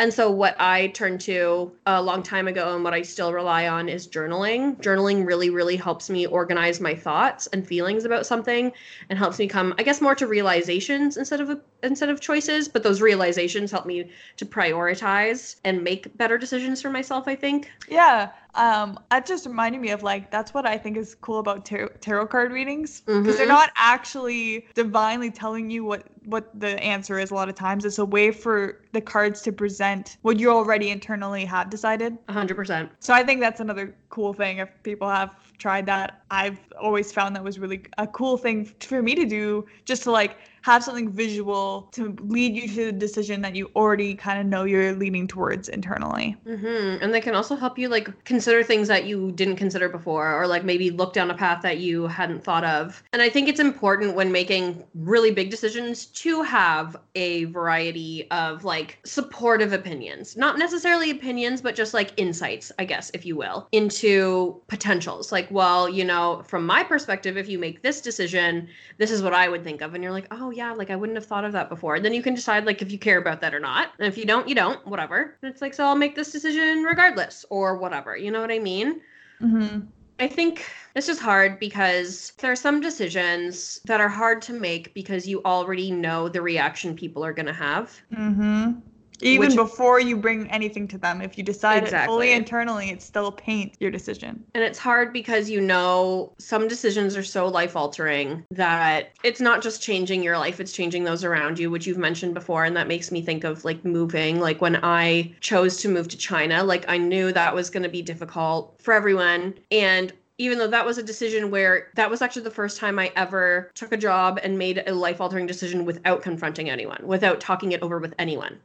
[0.00, 3.66] And so, what I turned to a long time ago and what I still rely
[3.66, 4.80] on is journaling.
[4.80, 8.70] Journaling really, really helps me organize my thoughts and feelings about something
[9.10, 12.68] and helps me come, I guess, more to realizations instead of instead of choices.
[12.68, 17.68] But those realizations help me to prioritize and make better decisions for myself, I think.
[17.88, 18.30] Yeah.
[18.58, 21.90] Um, that just reminded me of like that's what I think is cool about tarot,
[22.00, 23.38] tarot card readings because Mhm.
[23.38, 27.30] they're not actually divinely telling you what what the answer is.
[27.30, 30.90] A lot of times, it's a way for the cards to present what you already
[30.90, 32.18] internally have decided.
[32.28, 32.90] 100%.
[32.98, 34.58] So I think that's another cool thing.
[34.58, 39.02] If people have tried that, I've always found that was really a cool thing for
[39.02, 43.40] me to do, just to like have something visual to lead you to the decision
[43.42, 46.36] that you already kind of know you're leaning towards internally.
[46.44, 50.34] hmm And they can also help you like consider things that you didn't consider before,
[50.34, 53.02] or like maybe look down a path that you hadn't thought of.
[53.12, 58.64] And I think it's important when making really big decisions to have a variety of
[58.64, 63.68] like supportive opinions, not necessarily opinions, but just like insights, I guess, if you will,
[63.72, 65.32] into potentials.
[65.32, 69.34] Like, well, you know, from my perspective, if you make this decision, this is what
[69.34, 69.94] I would think of.
[69.94, 71.94] And you're like, oh, yeah, like I wouldn't have thought of that before.
[71.94, 73.92] And then you can decide like if you care about that or not.
[73.98, 75.36] And if you don't, you don't, whatever.
[75.42, 78.16] And it's like, so I'll make this decision regardless or whatever.
[78.16, 79.00] You know what I mean?
[79.40, 79.86] Mm-hmm.
[80.20, 84.92] I think it's just hard because there are some decisions that are hard to make
[84.92, 88.00] because you already know the reaction people are going to have.
[88.12, 88.80] Mm-hmm.
[89.20, 93.02] Even Which- before you bring anything to them, if you decide it fully internally, it
[93.02, 94.44] still paints your decision.
[94.54, 99.62] And it's hard because you know some decisions are so life altering that it's not
[99.62, 102.64] just changing your life, it's changing those around you, which you've mentioned before.
[102.64, 104.40] And that makes me think of like moving.
[104.40, 107.88] Like when I chose to move to China, like I knew that was going to
[107.88, 109.54] be difficult for everyone.
[109.70, 113.12] And even though that was a decision where that was actually the first time I
[113.16, 117.72] ever took a job and made a life altering decision without confronting anyone, without talking
[117.72, 118.60] it over with anyone.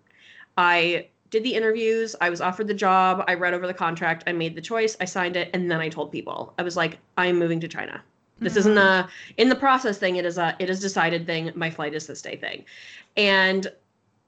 [0.58, 4.34] I did the interviews, I was offered the job, I read over the contract, I
[4.34, 6.54] made the choice, I signed it, and then I told people.
[6.60, 8.04] I was like, I'm moving to China.
[8.40, 9.08] This isn't mm-hmm.
[9.08, 11.52] a in the process thing, it is a it is decided thing.
[11.56, 12.66] My flight is this day thing.
[13.18, 13.68] And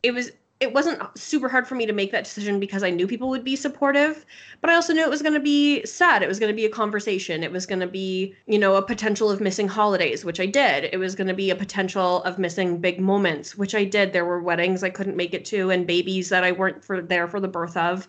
[0.04, 3.08] it was it wasn't super hard for me to make that decision because I knew
[3.08, 4.26] people would be supportive,
[4.62, 6.24] but I also knew it was going to be sad.
[6.24, 7.44] It was going to be a conversation.
[7.44, 10.90] It was going to be, you know, a potential of missing holidays, which I did.
[10.94, 14.14] It was going to be a potential of missing big moments, which I did.
[14.14, 17.28] There were weddings I couldn't make it to and babies that I weren't for there
[17.28, 18.08] for the birth of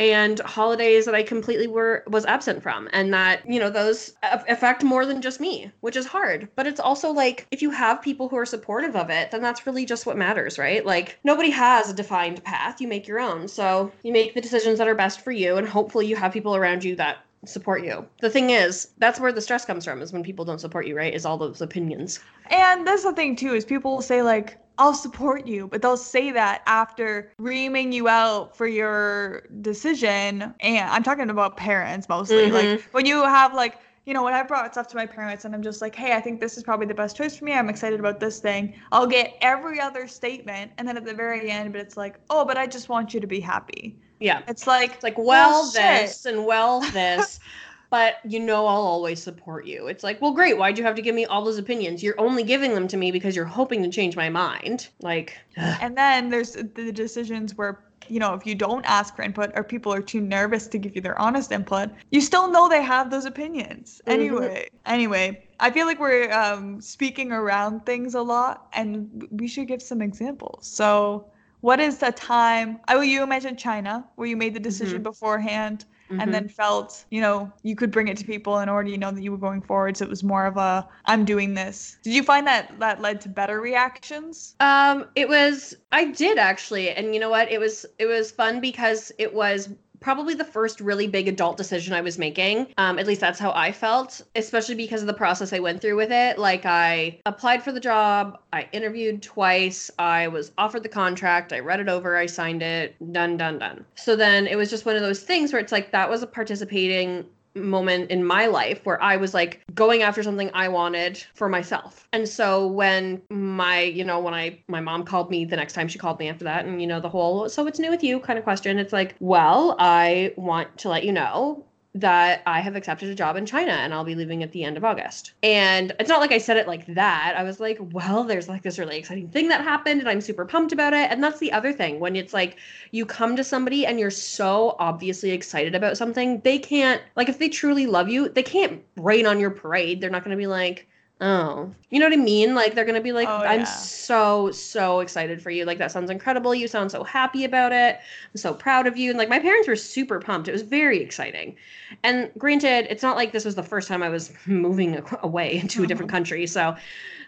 [0.00, 2.88] and holidays that I completely were was absent from.
[2.92, 6.48] And that you know those affect more than just me which is hard.
[6.56, 9.66] But it's also like if you have people who are supportive of it then that's
[9.66, 10.84] really just what matters right?
[10.84, 12.80] Like nobody has a defined path.
[12.80, 13.46] You make your own.
[13.46, 16.56] So you make the decisions that are best for you and hopefully you have people
[16.56, 18.06] around you that support you.
[18.20, 20.96] The thing is that's where the stress comes from is when people don't support you
[20.96, 22.20] right is all those opinions.
[22.50, 26.30] And that's the thing too is people say like I'll support you, but they'll say
[26.32, 30.54] that after reaming you out for your decision.
[30.60, 32.48] And I'm talking about parents mostly.
[32.48, 32.52] Mhm.
[32.52, 35.54] Like when you have like you know, when I brought stuff to my parents and
[35.54, 37.52] I'm just like, hey, I think this is probably the best choice for me.
[37.52, 38.74] I'm excited about this thing.
[38.90, 40.72] I'll get every other statement.
[40.78, 43.20] And then at the very end, but it's like, oh, but I just want you
[43.20, 44.00] to be happy.
[44.18, 45.82] yeah It's like, It's like, well, Bullshit.
[45.82, 47.38] this and well, this.
[47.90, 49.86] but you know, I'll always support you.
[49.88, 50.56] It's like, well, great.
[50.58, 52.02] Why'd you have to give me all those opinions?
[52.02, 54.88] You're only giving them to me because you're hoping to change my mind.
[55.00, 55.80] Like, ugh.
[55.80, 59.64] And then there's the decisions where, you know, if you don't ask for input or
[59.64, 63.10] people are too nervous to give you their honest input, you still know they have
[63.10, 64.00] those opinions.
[64.06, 64.12] Mhm.
[64.12, 69.68] Anyway, anyway, I feel like we're um, speaking around things a lot and we should
[69.68, 70.68] give some examples.
[70.68, 72.80] So, what is the time?
[72.88, 76.22] I will you mentioned China where you made the decision beforehand Mhm.
[76.22, 79.22] and then felt, you know, you could bring it to people and already know that
[79.22, 79.96] you were going forward.
[79.96, 81.96] So it was more of a, I'm doing this.
[82.02, 84.54] Did you find that that led to better reactions?
[84.60, 87.50] Um, it was I did actually, and you know what?
[87.50, 89.68] It was it was fun because it was
[90.00, 92.68] probably the first really big adult decision I was making.
[92.78, 95.96] Um, at least that's how I felt, especially because of the process I went through
[95.96, 96.38] with it.
[96.38, 101.60] Like I applied for the job, I interviewed twice, I was offered the contract, I
[101.60, 103.84] read it over, I signed it, done, done, done.
[103.94, 106.26] So then it was just one of those things where it's like that was a
[106.26, 111.48] participating moment in my life where I was like going after something I wanted for
[111.48, 112.08] myself.
[112.12, 115.88] And so when my, you know, when I my mom called me the next time
[115.88, 118.20] she called me after that and you know the whole so what's new with you
[118.20, 121.64] kind of question, it's like, well, I want to let you know
[121.94, 124.76] that I have accepted a job in China and I'll be leaving at the end
[124.76, 125.32] of August.
[125.42, 127.34] And it's not like I said it like that.
[127.36, 130.44] I was like, well, there's like this really exciting thing that happened and I'm super
[130.44, 131.10] pumped about it.
[131.10, 132.58] And that's the other thing when it's like
[132.92, 137.38] you come to somebody and you're so obviously excited about something, they can't, like, if
[137.38, 140.00] they truly love you, they can't rain on your parade.
[140.00, 140.86] They're not going to be like,
[141.22, 142.54] Oh, you know what I mean?
[142.54, 143.66] Like they're gonna be like, Oh, I'm yeah.
[143.66, 145.66] so so excited for you.
[145.66, 146.54] Like that sounds incredible.
[146.54, 147.96] You sound so happy about it.
[148.32, 149.10] I'm so proud of you.
[149.10, 150.48] And like my parents were super pumped.
[150.48, 151.56] It was very exciting.
[152.04, 155.82] And granted, it's not like this was the first time I was moving away into
[155.82, 156.46] a different country.
[156.46, 156.74] So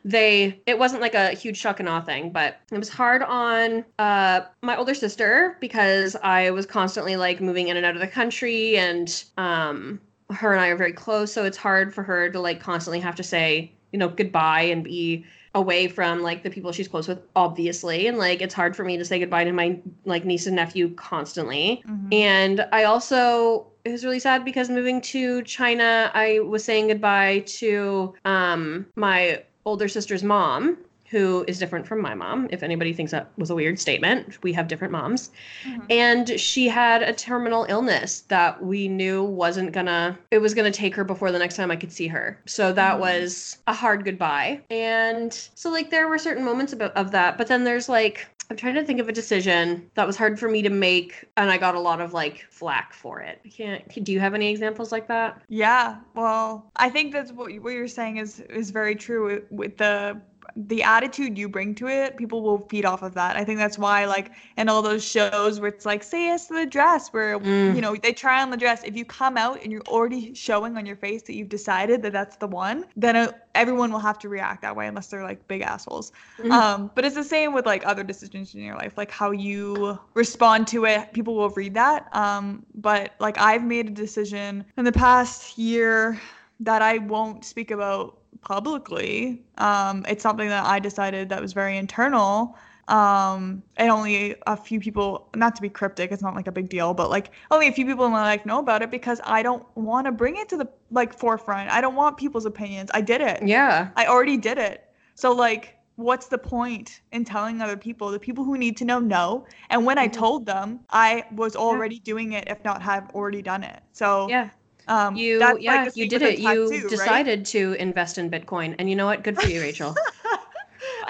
[0.04, 3.84] they it wasn't like a huge shock and awe thing, but it was hard on
[3.98, 8.08] uh my older sister because I was constantly like moving in and out of the
[8.08, 12.40] country and um her and I are very close, so it's hard for her to
[12.40, 15.24] like constantly have to say, you know, goodbye and be
[15.54, 18.06] away from like the people she's close with obviously.
[18.06, 20.94] And like it's hard for me to say goodbye to my like niece and nephew
[20.94, 21.82] constantly.
[21.86, 22.14] Mhm.
[22.14, 27.40] and I also it was really sad because moving to China, I was saying goodbye
[27.58, 30.78] to um, my older sister's mom,
[31.12, 32.48] who is different from my mom.
[32.50, 35.30] If anybody thinks that was a weird statement, we have different moms.
[35.66, 35.84] Mhm.
[35.90, 40.94] And she had a terminal illness that we knew wasn't gonna, it was gonna take
[40.94, 42.38] her before the next time I could see her.
[42.46, 43.00] So that Mhm.
[43.00, 44.62] was a hard goodbye.
[44.70, 47.36] And so, like, there were certain moments about, of that.
[47.36, 50.48] But then there's like, I'm trying to think of a decision that was hard for
[50.48, 53.38] me to make, and I got a lot of like flack for it.
[53.46, 54.04] I can't.
[54.04, 55.40] Do you have any examples like that?
[55.48, 59.42] Yeah, well, I think that's what you- what you're saying is is very true with,
[59.50, 60.20] with the
[60.56, 62.16] the attitude you bring to it.
[62.16, 63.36] People will feed off of that.
[63.36, 66.54] I think that's why, like, in all those shows where it's like, say yes to
[66.54, 67.74] the dress, where Mm.
[67.74, 68.82] you know they try on the dress.
[68.84, 72.12] If you come out and you're already showing on your face that you've decided that
[72.12, 75.46] that's the one, then uh, everyone will have to react that way unless they're like
[75.48, 76.12] big assholes.
[76.38, 76.50] Mhm.
[76.52, 79.98] Um, but it's the same with like other decisions in your life, like how you
[80.14, 81.12] respond to it.
[81.12, 82.14] People will read that.
[82.14, 86.20] Um, but like I've made a decision in the past year
[86.60, 89.42] that I won't speak about publicly.
[89.58, 92.56] Um, it's something that I decided that was very internal.
[92.88, 96.68] Um, and only a few people, not to be cryptic, it's not like a big
[96.68, 99.42] deal, but like only a few people in my life know about it because I
[99.42, 101.70] don't want to bring it to the like forefront.
[101.70, 102.90] I don't want people's opinions.
[102.92, 103.42] I did it.
[103.46, 103.90] Yeah.
[103.96, 104.84] I already did it.
[105.14, 108.10] So like what's the point in telling other people?
[108.10, 109.46] The people who need to know know.
[109.70, 110.12] And when I Mhm.
[110.12, 113.80] told them, I was already doing it if not have already done it.
[113.92, 114.50] So Yeah.
[114.88, 115.38] Um You.
[115.38, 115.88] like, yeah.
[115.88, 116.38] the you did it.
[116.38, 116.88] You tattoo, right?
[116.90, 119.22] decided to invest in Bitcoin, and you know what?
[119.22, 119.94] Good for you, Rachel.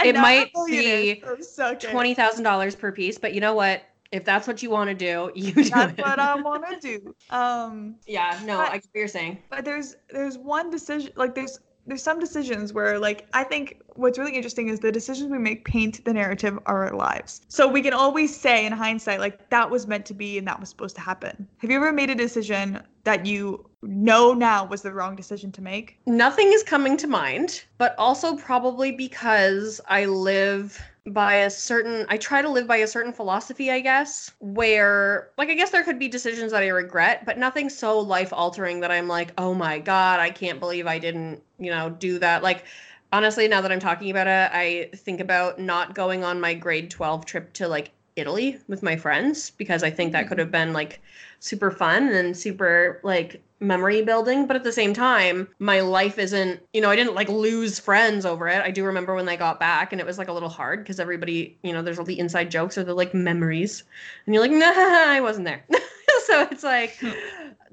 [0.04, 1.74] It now I'm a might be so.
[1.74, 3.82] Twenty thousand dollars per piece, but you know what?
[4.10, 6.02] If that's what you want to do, you do That's it.
[6.04, 7.14] what I want to do.
[7.30, 8.38] Um yeah.
[8.44, 9.38] No, But- I get what you're saying.
[9.50, 14.18] but there's there's one decision like there's there's some decisions where like I think what's
[14.18, 17.42] really interesting is the decisions we make paint the narrative of our lives.
[17.48, 20.60] So we can always say in hindsight like that was meant to be and that
[20.60, 21.48] was supposed to happen.
[21.58, 25.62] Have you ever made a decision that you know now was the wrong decision to
[25.62, 25.98] make?
[26.06, 32.16] Nothing is coming to mind, but also probably because I live by a certain I
[32.16, 35.98] try to live by a certain philosophy, I guess, where like I guess there could
[35.98, 39.78] be decisions that I regret, but nothing so life altering that I'm like, "Oh my
[39.78, 42.64] god, I can't believe I didn't, you know, do that." Like
[43.12, 46.90] honestly, now that I'm talking about it, I think about not going on my grade
[46.90, 50.42] 12 trip to like Italy with my friends because I think that could mm.
[50.42, 51.00] have been like
[51.40, 56.60] super fun and super like memory building but at the same time my life isn't
[56.72, 58.62] you know i didn't like lose friends over it.
[58.62, 61.00] I do remember when they got back and it was like a little hard because
[61.00, 63.84] everybody you know there's all the inside jokes or the like memories.
[64.26, 65.64] And you're like nah i wasn't there.
[66.26, 67.10] So it's like hmm.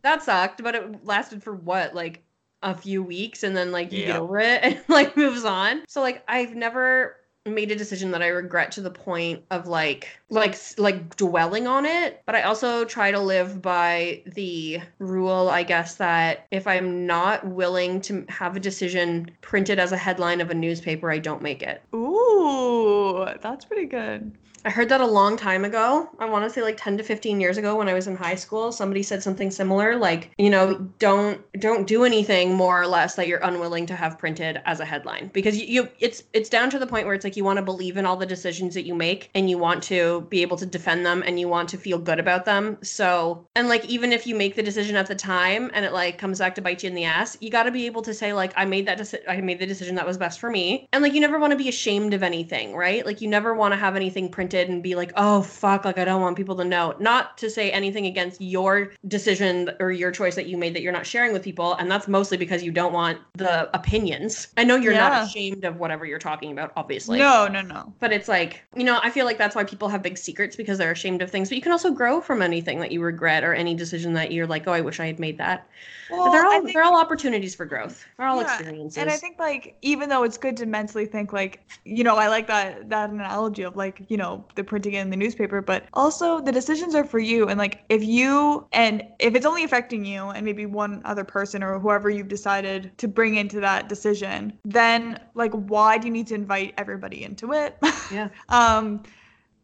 [0.01, 2.23] that sucked but it lasted for what like
[2.63, 5.83] a few weeks and then like you get over it and like moves on.
[5.87, 10.09] So like i've never made a decision that I regret to the point of like
[10.29, 15.63] like like dwelling on it but I also try to live by the rule I
[15.63, 20.49] guess that if I'm not willing to have a decision printed as a headline of
[20.49, 21.81] a newspaper I don't make it.
[21.95, 24.31] Ooh, that's pretty good.
[24.65, 26.09] I heard that a long time ago.
[26.19, 28.35] I want to say like 10 to 15 years ago when I was in high
[28.35, 28.71] school.
[28.71, 33.27] Somebody said something similar like, you know, don't don't do anything more or less that
[33.27, 36.79] you're unwilling to have printed as a headline because you, you it's it's down to
[36.79, 38.93] the point where it's like you want to believe in all the decisions that you
[38.93, 41.97] make and you want to be able to defend them and you want to feel
[41.97, 42.77] good about them.
[42.81, 46.17] So, and like even if you make the decision at the time and it like
[46.17, 48.33] comes back to bite you in the ass, you got to be able to say
[48.33, 50.87] like I made that deci- I made the decision that was best for me.
[50.91, 53.05] And like you never want to be ashamed of anything, right?
[53.05, 55.97] Like you never want to have anything printed printed and be like, oh, fuck, like
[55.97, 56.95] I don't want people to know.
[56.99, 60.91] Not to say anything against your decision or your choice that you made that you're
[60.93, 61.73] not sharing with people.
[61.75, 64.47] And that's mostly because you don't want the opinions.
[64.57, 65.09] I know you're Yeah.
[65.09, 67.19] not ashamed of whatever you're talking about, obviously.
[67.19, 67.93] no, no, no.
[67.99, 70.77] But it's like, you know, I feel like that's why people have big secrets because
[70.77, 71.49] they're ashamed of things.
[71.49, 74.47] But you can also grow from anything that you regret or any decision that you're
[74.47, 75.67] like, oh, I wish I had made that.
[76.09, 78.03] Well, they're all think- they're all opportunities for growth.
[78.17, 78.97] They're all Yeah, experiences.
[78.97, 82.27] And I think like even though it's good to mentally think like you know I
[82.29, 85.85] like that that analogy of like you know the printing it in the newspaper, but
[85.93, 87.47] also the decisions are for you.
[87.47, 91.63] And like if you and if it's only affecting you and maybe one other person
[91.63, 96.27] or whoever you've decided to bring into that decision, then like why do you need
[96.27, 97.77] to invite everybody into it?
[98.11, 98.29] yeah.
[98.49, 99.03] um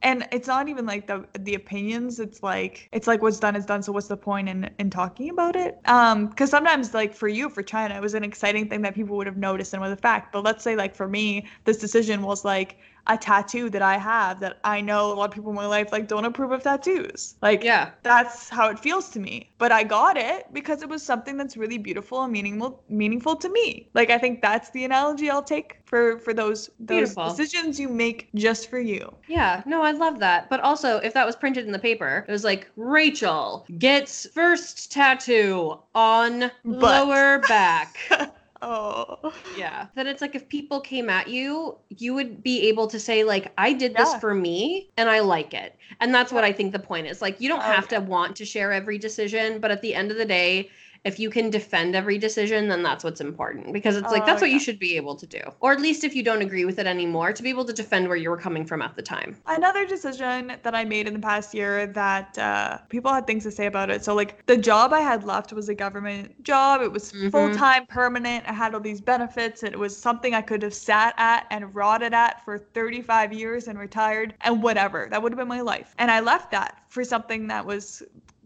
[0.05, 2.19] and it's not even like the the opinions.
[2.19, 3.81] It's like it's like what's done is done.
[3.81, 5.79] So what's the point in in talking about it?
[5.85, 9.17] Um because sometimes like for you for china it was an exciting thing that people
[9.17, 10.31] would have noticed and was a fact.
[10.31, 14.39] But let's say like for me this decision was like a tattoo that i have
[14.39, 17.35] that i know a lot of people in my life like don't approve of tattoos
[17.41, 17.91] like Yeah.
[18.03, 21.55] that's how it feels to me but i got it because it was something that's
[21.57, 25.77] really beautiful and meaningful meaningful to me like i think that's the analogy i'll take
[25.85, 27.25] for for those those Beautiful.
[27.25, 30.49] decisions you make just for you Yeah, no, I love that.
[30.49, 34.91] But also, if that was printed in the paper, it was like Rachel gets first
[34.91, 37.07] tattoo on Butt.
[37.07, 37.97] lower back.
[38.65, 39.87] oh yeah.
[39.95, 43.53] Then it's like if people came at you, you would be able to say like
[43.57, 45.77] I did this for me and I like it.
[46.01, 47.21] And that's what I think the point is.
[47.21, 47.99] Like you don't Oh, have yeah.
[47.99, 50.69] to want to share every decision, but at the end of the day,
[51.05, 54.41] if you can defend every decision, then that's what's important because it's like Oh, that's
[54.41, 54.55] what yeah.
[54.55, 55.39] you should be able to do.
[55.59, 58.07] Or at least if you don't agree with it anymore, to be able to defend
[58.07, 59.37] where you were coming from at the time.
[59.47, 63.51] another decision that i made in the past year that uh, people had things to
[63.51, 66.91] say about it so like the job i had left was a government job it
[66.91, 67.31] was Mhm.
[67.31, 71.45] full-time permanent i had all these benefits it was something i could have sat at
[71.51, 75.61] and rotted at for 35 years and retired and whatever that would have been my
[75.61, 78.01] life and i left that for something that was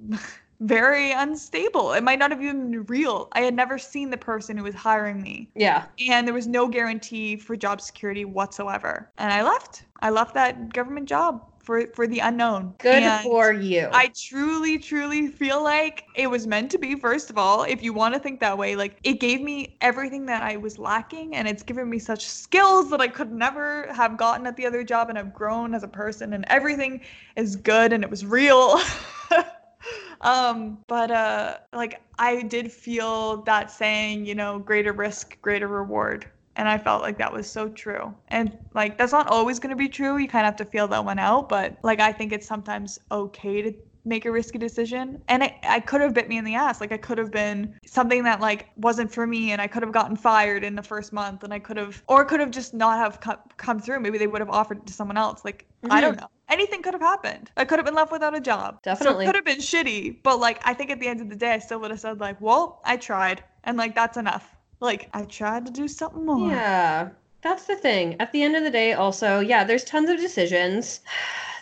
[0.60, 4.58] very unstable it might not have even been real i had never seen the person
[4.58, 5.86] who was hiring me Yeah.
[6.08, 9.10] and there was no guarantee for job security whatsoever.
[9.18, 9.86] And I left.
[10.02, 12.74] I left that government job for for the unknown.
[12.80, 13.90] Good And for you.
[13.94, 16.96] I truly, truly feel like it was meant to be.
[16.96, 20.26] First of all, if you want to think that way, like it gave me everything
[20.28, 24.18] that I was lacking, and it's given me such skills that I could never have
[24.18, 27.02] gotten at the other job, and I've grown as a person, and everything
[27.36, 28.80] is good, and it was real.
[30.22, 36.26] um but uh like i did feel that saying you know greater risk greater reward.
[36.56, 38.14] And i felt like that was so true.
[38.28, 40.18] And like that's not always going to be true.
[40.18, 43.00] You kind of have to feel that one out but like i think it's sometimes
[43.12, 43.74] okay to
[44.06, 45.22] make a risky decision.
[45.30, 46.82] And it, i could have bit me in the ass.
[46.82, 49.94] Like i could have been something that like wasn't for me and i could have
[49.94, 52.98] gotten fired in the first month and i could have or could have just not
[52.98, 54.02] have come, come through.
[54.02, 55.46] Maybe they would have offered it to someone else.
[55.46, 58.42] Like i don't know anything could have happened i could have been left without a
[58.42, 59.16] job Definitely.
[59.16, 61.36] so it could have been shitty but like i think at the end of the
[61.36, 65.10] day i still would have said like well i tried and like that's enough like
[65.14, 67.10] i tried to do something more Yeah.
[67.42, 68.18] That's the thing.
[68.20, 71.00] At the end of the day, also, yeah, there's tons of decisions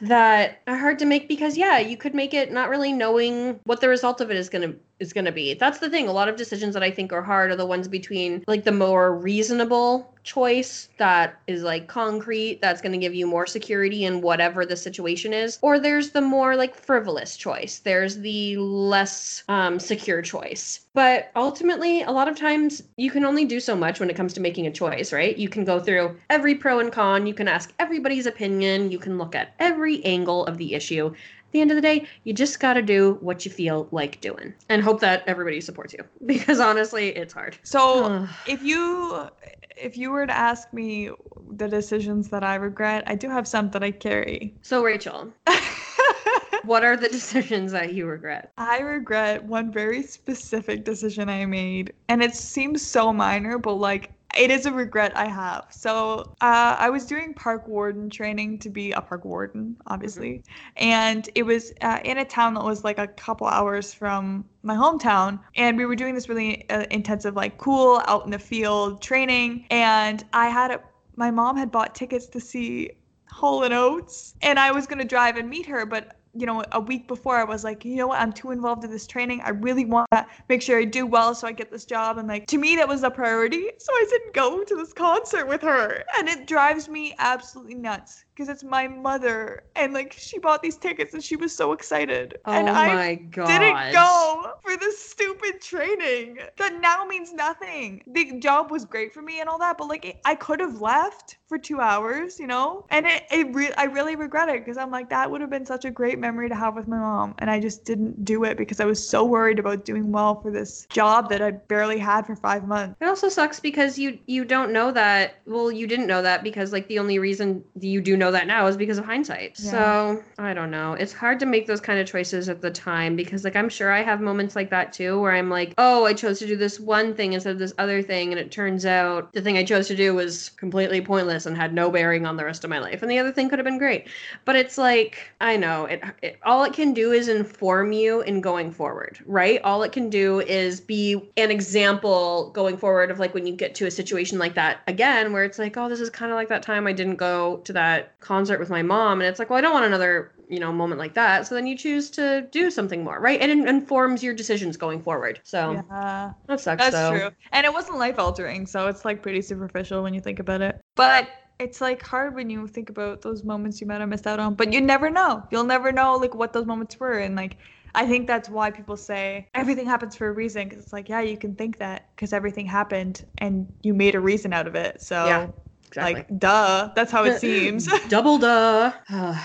[0.01, 3.81] that are hard to make because yeah, you could make it not really knowing what
[3.81, 5.53] the result of it is gonna is gonna be.
[5.53, 6.07] That's the thing.
[6.07, 8.71] A lot of decisions that I think are hard are the ones between like the
[8.71, 14.65] more reasonable choice that is like concrete, that's gonna give you more security in whatever
[14.65, 17.79] the situation is, or there's the more like frivolous choice.
[17.79, 20.81] There's the less um, secure choice.
[20.93, 24.33] But ultimately, a lot of times you can only do so much when it comes
[24.33, 25.37] to making a choice, right?
[25.37, 29.17] You can go through every pro and con, you can ask everybody's opinion, you can
[29.17, 31.07] look at every angle of the issue.
[31.07, 34.19] At the end of the day, you just got to do what you feel like
[34.19, 37.57] doing and hope that everybody supports you because honestly, it's hard.
[37.63, 39.29] so if you
[39.77, 41.09] if you were to ask me
[41.51, 45.31] the decisions that i regret i do have some that i carry so, Rachel,
[46.63, 48.51] what are the decisions that you regret?
[48.57, 54.11] I regret one very specific decision I made, and it seems so minor, but like
[54.37, 55.65] it is a regret I have.
[55.69, 60.43] So uh, I was doing park warden training to be a park warden, obviously,
[60.77, 64.75] and it was uh, in a town that was like a couple hours from my
[64.75, 69.01] hometown, and we were doing this really uh, intensive, like cool out in the field
[69.01, 70.81] training, and I had a,
[71.15, 72.91] my mom had bought tickets to see
[73.29, 76.79] Hall and Oates, and I was gonna drive and meet her, but you know, a
[76.79, 79.41] week before I was like, you know what, I'm too involved in this training.
[79.43, 82.17] I really want to make sure I do well so I get this job.
[82.17, 83.71] And like, to me, that was a priority.
[83.77, 86.03] So I didn't go to this concert with her.
[86.17, 89.63] And it drives me absolutely nuts because it's my mother.
[89.75, 92.37] And like, she bought these tickets and she was so excited.
[92.45, 93.47] Oh and I my god.
[93.47, 98.03] didn't go for this stupid training that now means nothing.
[98.05, 101.37] The job was great for me and all that, but like, I could have left
[101.47, 102.85] for two hours, you know?
[102.89, 105.65] And it, it re- I really regret it because I'm like, that would have been
[105.65, 107.33] such a great memory to have with my mom.
[107.39, 110.51] And I just didn't do it because I was so worried about doing well for
[110.51, 112.97] this job that I barely had for five months.
[113.01, 115.35] It also sucks because you you don't know that.
[115.45, 118.67] Well, you didn't know that because like the only reason you do know that now
[118.67, 119.55] is because of hindsight.
[119.59, 119.71] Yeah.
[119.71, 120.93] So I don't know.
[120.93, 123.91] It's hard to make those kind of choices at the time because like I'm sure
[123.91, 126.79] I have moments like that too where I'm like, oh, I chose to do this
[126.79, 129.87] one thing instead of this other thing, and it turns out the thing I chose
[129.87, 133.01] to do was completely pointless and had no bearing on the rest of my life,
[133.01, 134.07] and the other thing could have been great.
[134.45, 136.39] But it's like I know it, it.
[136.43, 139.61] All it can do is inform you in going forward, right?
[139.63, 143.75] All it can do is be an example going forward of like when you get
[143.75, 146.49] to a situation like that again, where it's like, oh, this is kind of like
[146.49, 149.59] that time I didn't go to that concert with my mom, and it's like, well,
[149.59, 152.71] I don't want another you know moment like that so then you choose to do
[152.71, 156.31] something more right and it informs your decisions going forward so Yeah.
[156.47, 157.09] that sucks That's though.
[157.09, 157.29] true.
[157.51, 160.79] And it wasn't life altering, so it's like pretty superficial when you think about it.
[160.95, 161.27] But
[161.59, 164.55] it's like hard when you think about those moments you might have missed out on.
[164.55, 165.43] But you never know.
[165.51, 167.19] You'll never know like what those moments were.
[167.19, 167.57] And like
[167.95, 170.67] I think that's why people say everything happens for a reason.
[170.69, 174.19] Because it's like, yeah, you can think that because everything happened and you made a
[174.19, 175.01] reason out of it.
[175.01, 175.47] So Yeah,
[175.87, 177.87] exactly like duh, that's how it seems.
[178.09, 178.91] double duh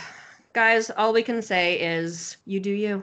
[0.52, 3.02] guys all we can say is you do you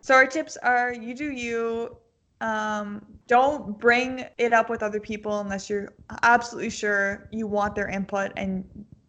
[0.00, 1.96] So our tips are you do you.
[2.40, 7.88] Um, don't bring it up with other people unless you're absolutely sure you want their
[7.88, 8.64] input and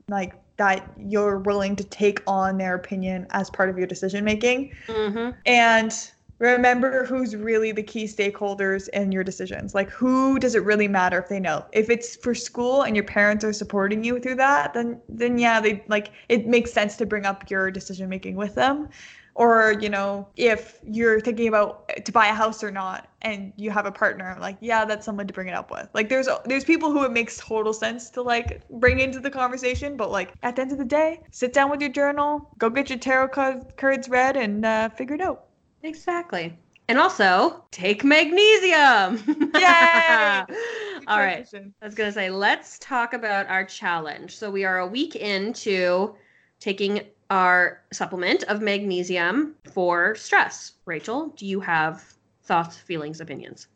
[0.07, 4.73] like that you're willing to take on their opinion as part of your decision making.
[4.87, 5.37] mm-hmm.
[5.45, 9.73] And remember who's really the key stakeholders in your decisions.
[9.73, 11.65] Like who does it really matter if they know?
[11.71, 15.59] If it's for school and your parents are supporting you through that, then then yeah,
[15.59, 18.89] they like it makes sense to bring up your decision making with them.
[19.35, 23.69] Or, you know, if you're thinking about to buy a house or not and you
[23.69, 25.87] have a partner, like, yeah, that's someone to bring it up with.
[25.93, 29.95] Like there's there's people who it makes total sense to like bring into the conversation,
[29.95, 32.89] but like at the end of the day, sit down with your journal, go get
[32.89, 33.29] your tarot
[33.77, 35.46] cards read and uh, figure it out.
[35.83, 36.57] Exactly
[36.87, 39.17] and also take magnesium
[39.55, 40.43] Yay!
[41.07, 44.35] all right I was going to say, let's talk about our challenge.
[44.35, 46.15] So, we are a week into
[46.59, 50.73] taking our supplement of magnesium for stress.
[50.85, 52.03] Rachel, do you have
[52.43, 53.67] thoughts, feelings, opinions?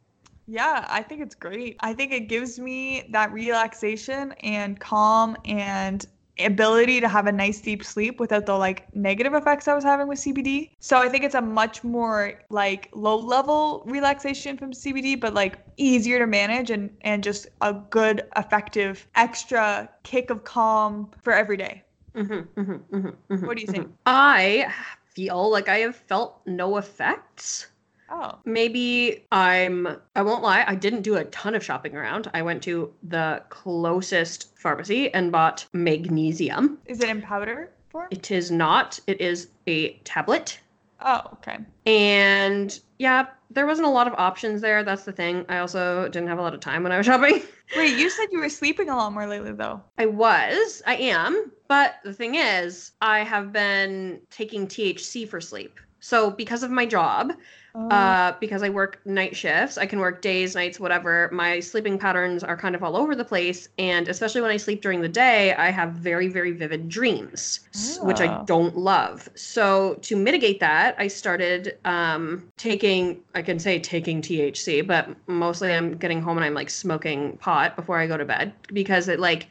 [0.47, 1.77] Yeah, I think it's great.
[1.79, 6.05] I think it gives me that relaxation and calm and
[6.45, 10.07] ability to have a nice deep sleep without the like negative effects I was having
[10.07, 10.71] with CBD.
[10.79, 15.59] So I think it's a much more like low level relaxation from CBD but like
[15.77, 21.57] easier to manage and and just a good effective extra kick of calm for every
[21.57, 21.83] day.
[22.15, 23.87] Mm-hmm, mm-hmm, mm-hmm, mm-hmm, What do you think?
[23.87, 23.93] mhm.
[24.05, 24.73] I
[25.15, 27.70] feel like I have felt no effects.
[28.11, 28.37] Oh.
[28.43, 32.29] Maybe I'm, I won't lie, I didn't do a ton of shopping around.
[32.33, 36.77] I went to the closest pharmacy and bought magnesium.
[36.85, 38.09] Is it in powder form?
[38.11, 40.59] It is not, it is a tablet.
[41.03, 41.57] Oh, okay.
[41.85, 44.83] And yeah, there wasn't a lot of options there.
[44.83, 45.45] That's the thing.
[45.49, 47.41] I also didn't have a lot of time when I was shopping.
[47.77, 49.81] Wait, you said you were sleeping a lot more lately though.
[49.97, 55.79] I was, I am, but the thing is, I have been taking THC for sleep.
[56.01, 57.31] So because of my job,
[57.73, 57.87] Oh.
[57.89, 61.29] uh, because I work night shifts, I can work days, nights, whatever.
[61.31, 64.81] My sleeping patterns are kind of all over the place, and especially when I sleep
[64.81, 68.43] during the day, I have very, very vivid dreams, s- which I Oh.
[68.45, 69.29] don't love.
[69.35, 75.73] So to mitigate that, I started um, taking, I can say taking THC, but mostly
[75.73, 79.19] I'm getting home and I'm like smoking pot before I go to bed because it
[79.19, 79.47] like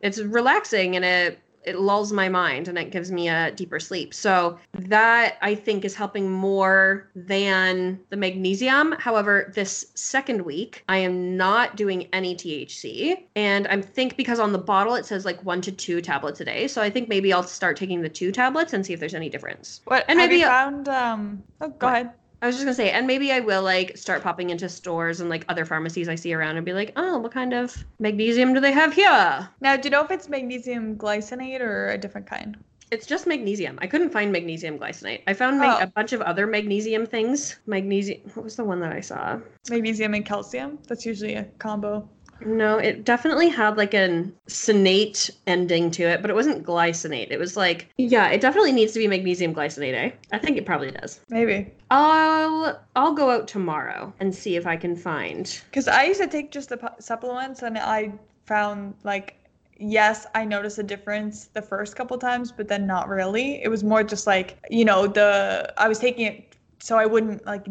[0.00, 4.12] it's relaxing and it it lulls my mind and it gives me a deeper sleep.
[4.14, 8.92] So that I think is helping more than the magnesium.
[8.98, 14.52] However, this second week I am not doing any THC and I think because on
[14.52, 16.68] the bottle it says like 1 to 2 tablets a day.
[16.68, 19.28] So I think maybe I'll start taking the 2 tablets and see if there's any
[19.28, 19.80] difference.
[19.84, 21.92] What And have maybe you found um oh go What?
[21.92, 22.10] ahead.
[22.44, 25.30] I was just gonna say, and maybe I will like start popping into stores and
[25.30, 28.60] like other pharmacies I see around and be like, oh, what kind of magnesium do
[28.60, 29.48] they have here?
[29.62, 32.58] Now, do you know if it's magnesium glycinate or a different kind?
[32.90, 33.78] It's just magnesium.
[33.80, 35.22] I couldn't find magnesium glycinate.
[35.26, 35.84] I found mag- Oh.
[35.84, 37.60] a bunch of other magnesium things.
[37.66, 38.20] Magnesium.
[38.34, 39.40] What was the one that I saw?
[39.70, 40.78] Magnesium and calcium?
[40.86, 42.06] That's usually a combo.
[42.40, 47.30] No, it definitely had like an sinate ending to it, but it wasn't glycinate.
[47.30, 49.94] It was like, yeah, it definitely needs to be magnesium glycinate.
[49.94, 50.10] Eh?
[50.32, 51.20] I think it probably does.
[51.28, 51.72] Maybe.
[51.90, 55.60] I'll I'll go out tomorrow and see if I can find.
[55.70, 58.12] Because I used to take just the pu- supplements and I
[58.46, 59.36] found like,
[59.78, 63.62] yes, I noticed a difference the first couple times, but then not really.
[63.62, 66.54] It was more just like, you know, the, I was taking it
[66.84, 67.66] so I wouldn't like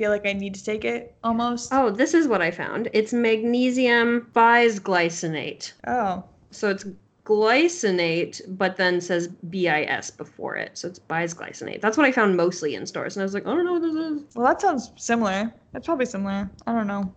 [0.00, 1.68] feel like I need to take it almost.
[1.74, 2.88] Oh, this is what I found.
[2.94, 5.74] It's magnesium bisglycinate.
[5.86, 6.24] Oh.
[6.52, 6.86] So it's
[7.26, 10.78] glycinate, but then says BIS before it.
[10.78, 11.82] So it's bisglycinate.
[11.82, 13.14] That's what I found mostly in stores.
[13.14, 14.34] And I was like, I don't know what this is.
[14.34, 15.52] Well, that sounds similar.
[15.72, 16.50] That's probably similar.
[16.66, 17.12] I don't know.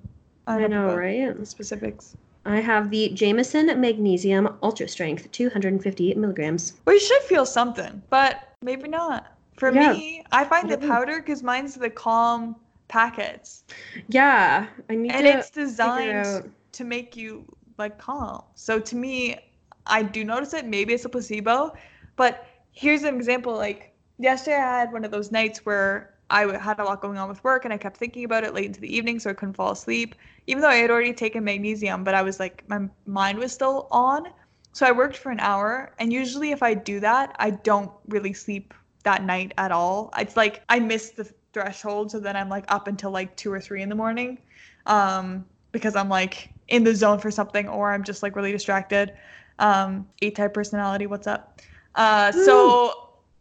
[0.46, 1.40] I, don't know, the- right?
[1.40, 2.18] The specifics.
[2.46, 6.74] I have the Jamieson Magnesium Ultra Strength, 250 milligrams.
[6.86, 9.28] We should feel something, but maybe not.
[9.58, 9.94] For Yeah.
[9.94, 12.58] me, I find the powder because mine's the calm
[12.94, 13.64] packets,
[14.08, 16.50] Yeah, I need and to it's designed out.
[16.74, 17.46] to make you
[17.78, 18.44] like calm.
[18.56, 19.38] So to me,
[19.86, 20.66] I do notice it.
[20.66, 21.74] Maybe it's a placebo,
[22.16, 23.56] but here's an example.
[23.56, 27.30] Like yesterday, I had one of those nights where I had a lot going on
[27.30, 29.54] with work, and I kept thinking about it late into the evening, so I couldn't
[29.56, 30.16] fall asleep.
[30.48, 33.88] Even though I had already taken magnesium, but I was like, my mind was still
[33.92, 34.28] on.
[34.74, 38.34] So I worked for an hour, and usually if I do that, I don't really
[38.34, 38.74] sleep
[39.04, 40.12] that night at all.
[40.18, 43.60] It's like I miss the threshold, so then I'm like up until like two or
[43.60, 44.40] three in the morning,
[44.86, 49.14] um, because I'm like in the zone for something, or I'm just like really distracted.
[49.60, 51.62] Um, A-type personality, what's up?
[51.96, 52.94] Uh, so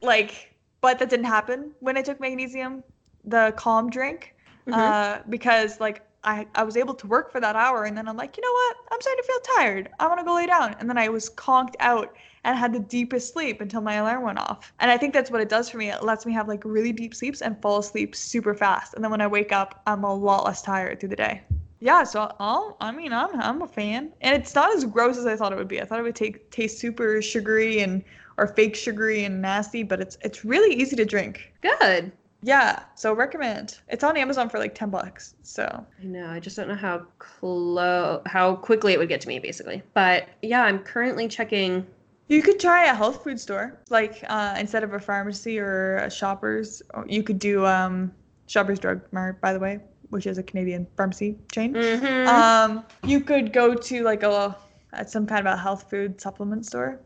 [0.02, 2.84] like, but that didn't happen when I took magnesium,
[3.24, 4.34] the calm drink,
[4.66, 4.74] Mhm.
[4.74, 8.16] uh, because like I, I was able to work for that hour and then I'm
[8.16, 8.76] like, you know what?
[8.92, 9.90] I'm starting to feel tired.
[9.98, 10.76] I want to go lay down.
[10.78, 14.38] And then I was conked out and had the deepest sleep until my alarm went
[14.38, 14.72] off.
[14.80, 15.90] And I think that's what it does for me.
[15.90, 18.94] It lets me have like really deep sleeps and fall asleep super fast.
[18.94, 21.42] And then when I wake up, I'm a lot less tired through the day.
[21.80, 24.12] Yeah, so I'll, I mean, I'm, I'm a fan.
[24.20, 25.80] And it's not as gross as I thought it would be.
[25.80, 28.04] I thought it would take, taste super sugary and
[28.38, 31.52] or fake sugary and nasty, but it's it's really easy to drink.
[31.60, 32.12] Good.
[32.44, 33.78] Yeah, so recommend.
[33.88, 35.34] It's on Amazon for like 10 bucks.
[35.42, 35.64] So
[36.00, 36.28] I know.
[36.28, 39.82] I just don't know how close, how quickly it would get to me, basically.
[39.94, 41.86] But yeah, I'm currently checking.
[42.32, 46.10] You could try a health food store, like uh, instead of a pharmacy or a
[46.10, 46.80] Shoppers.
[47.06, 48.10] You could do um,
[48.46, 51.74] Shoppers Drug Mart, by the way, which is a Canadian pharmacy chain.
[51.74, 52.26] Mhm.
[52.26, 54.56] Um, you could go to like a
[54.94, 57.00] at some kind of a health food supplement store.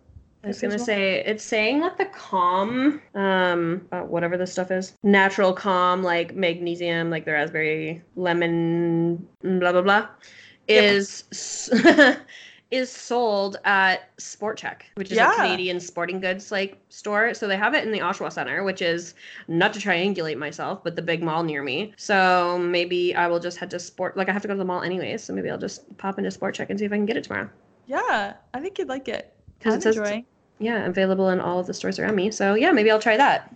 [0.45, 4.95] I was gonna say it's saying that the calm, um, uh, whatever this stuff is,
[5.03, 10.07] natural calm, like magnesium, like the raspberry, lemon, blah blah blah,
[10.69, 11.03] Yep.
[12.71, 15.33] is is sold at Sport Chek, which is Yeah.
[15.33, 17.33] a Canadian sporting goods like store.
[17.35, 19.15] So they have it in the Oshawa Center, which is
[19.49, 21.93] not to triangulate myself, but the big mall near me.
[21.97, 24.17] So maybe I will just head to Sport.
[24.17, 26.31] Like I have to go to the mall anyways, so maybe I'll just pop into
[26.31, 27.49] Sport Chek and see if I can get it tomorrow.
[27.87, 29.33] Yeah, I think you'd like it.
[29.59, 30.27] Because it says enjoying.
[30.59, 32.31] yeah, available in all of the stores around me.
[32.33, 33.55] So yeah, maybe I'll try that.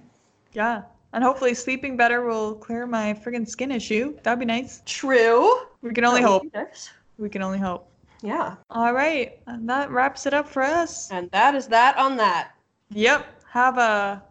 [0.53, 0.83] Yeah,
[1.13, 4.17] and hopefully sleeping better will clear my friggin' skin issue.
[4.23, 4.83] That'd be nice.
[4.87, 5.63] True.
[5.83, 6.45] We can only hope.
[6.55, 6.91] nice.
[7.19, 7.90] We can only hope.
[8.23, 8.57] Yeah.
[8.71, 11.11] All right, and that wraps it up for us.
[11.11, 12.53] And that is that on that.
[12.91, 13.27] Yep.
[13.49, 14.23] Have a.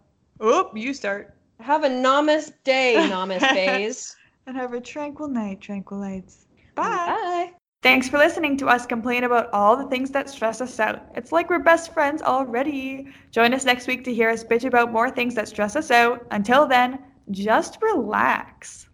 [0.44, 1.36] Oop, you start.
[1.60, 4.16] Have a Namas day, Namas Bays.
[4.46, 6.46] And have a tranquil night, tranquilites.
[6.76, 6.84] Bye.
[6.84, 7.54] Bye.
[7.82, 11.02] Thanks for listening to us complain about all the things that stress us out.
[11.16, 13.08] It's like we're best friends already.
[13.32, 16.28] Join us next week to hear us bitch about more things that stress us out.
[16.32, 17.00] Until then,
[17.32, 18.89] just relax.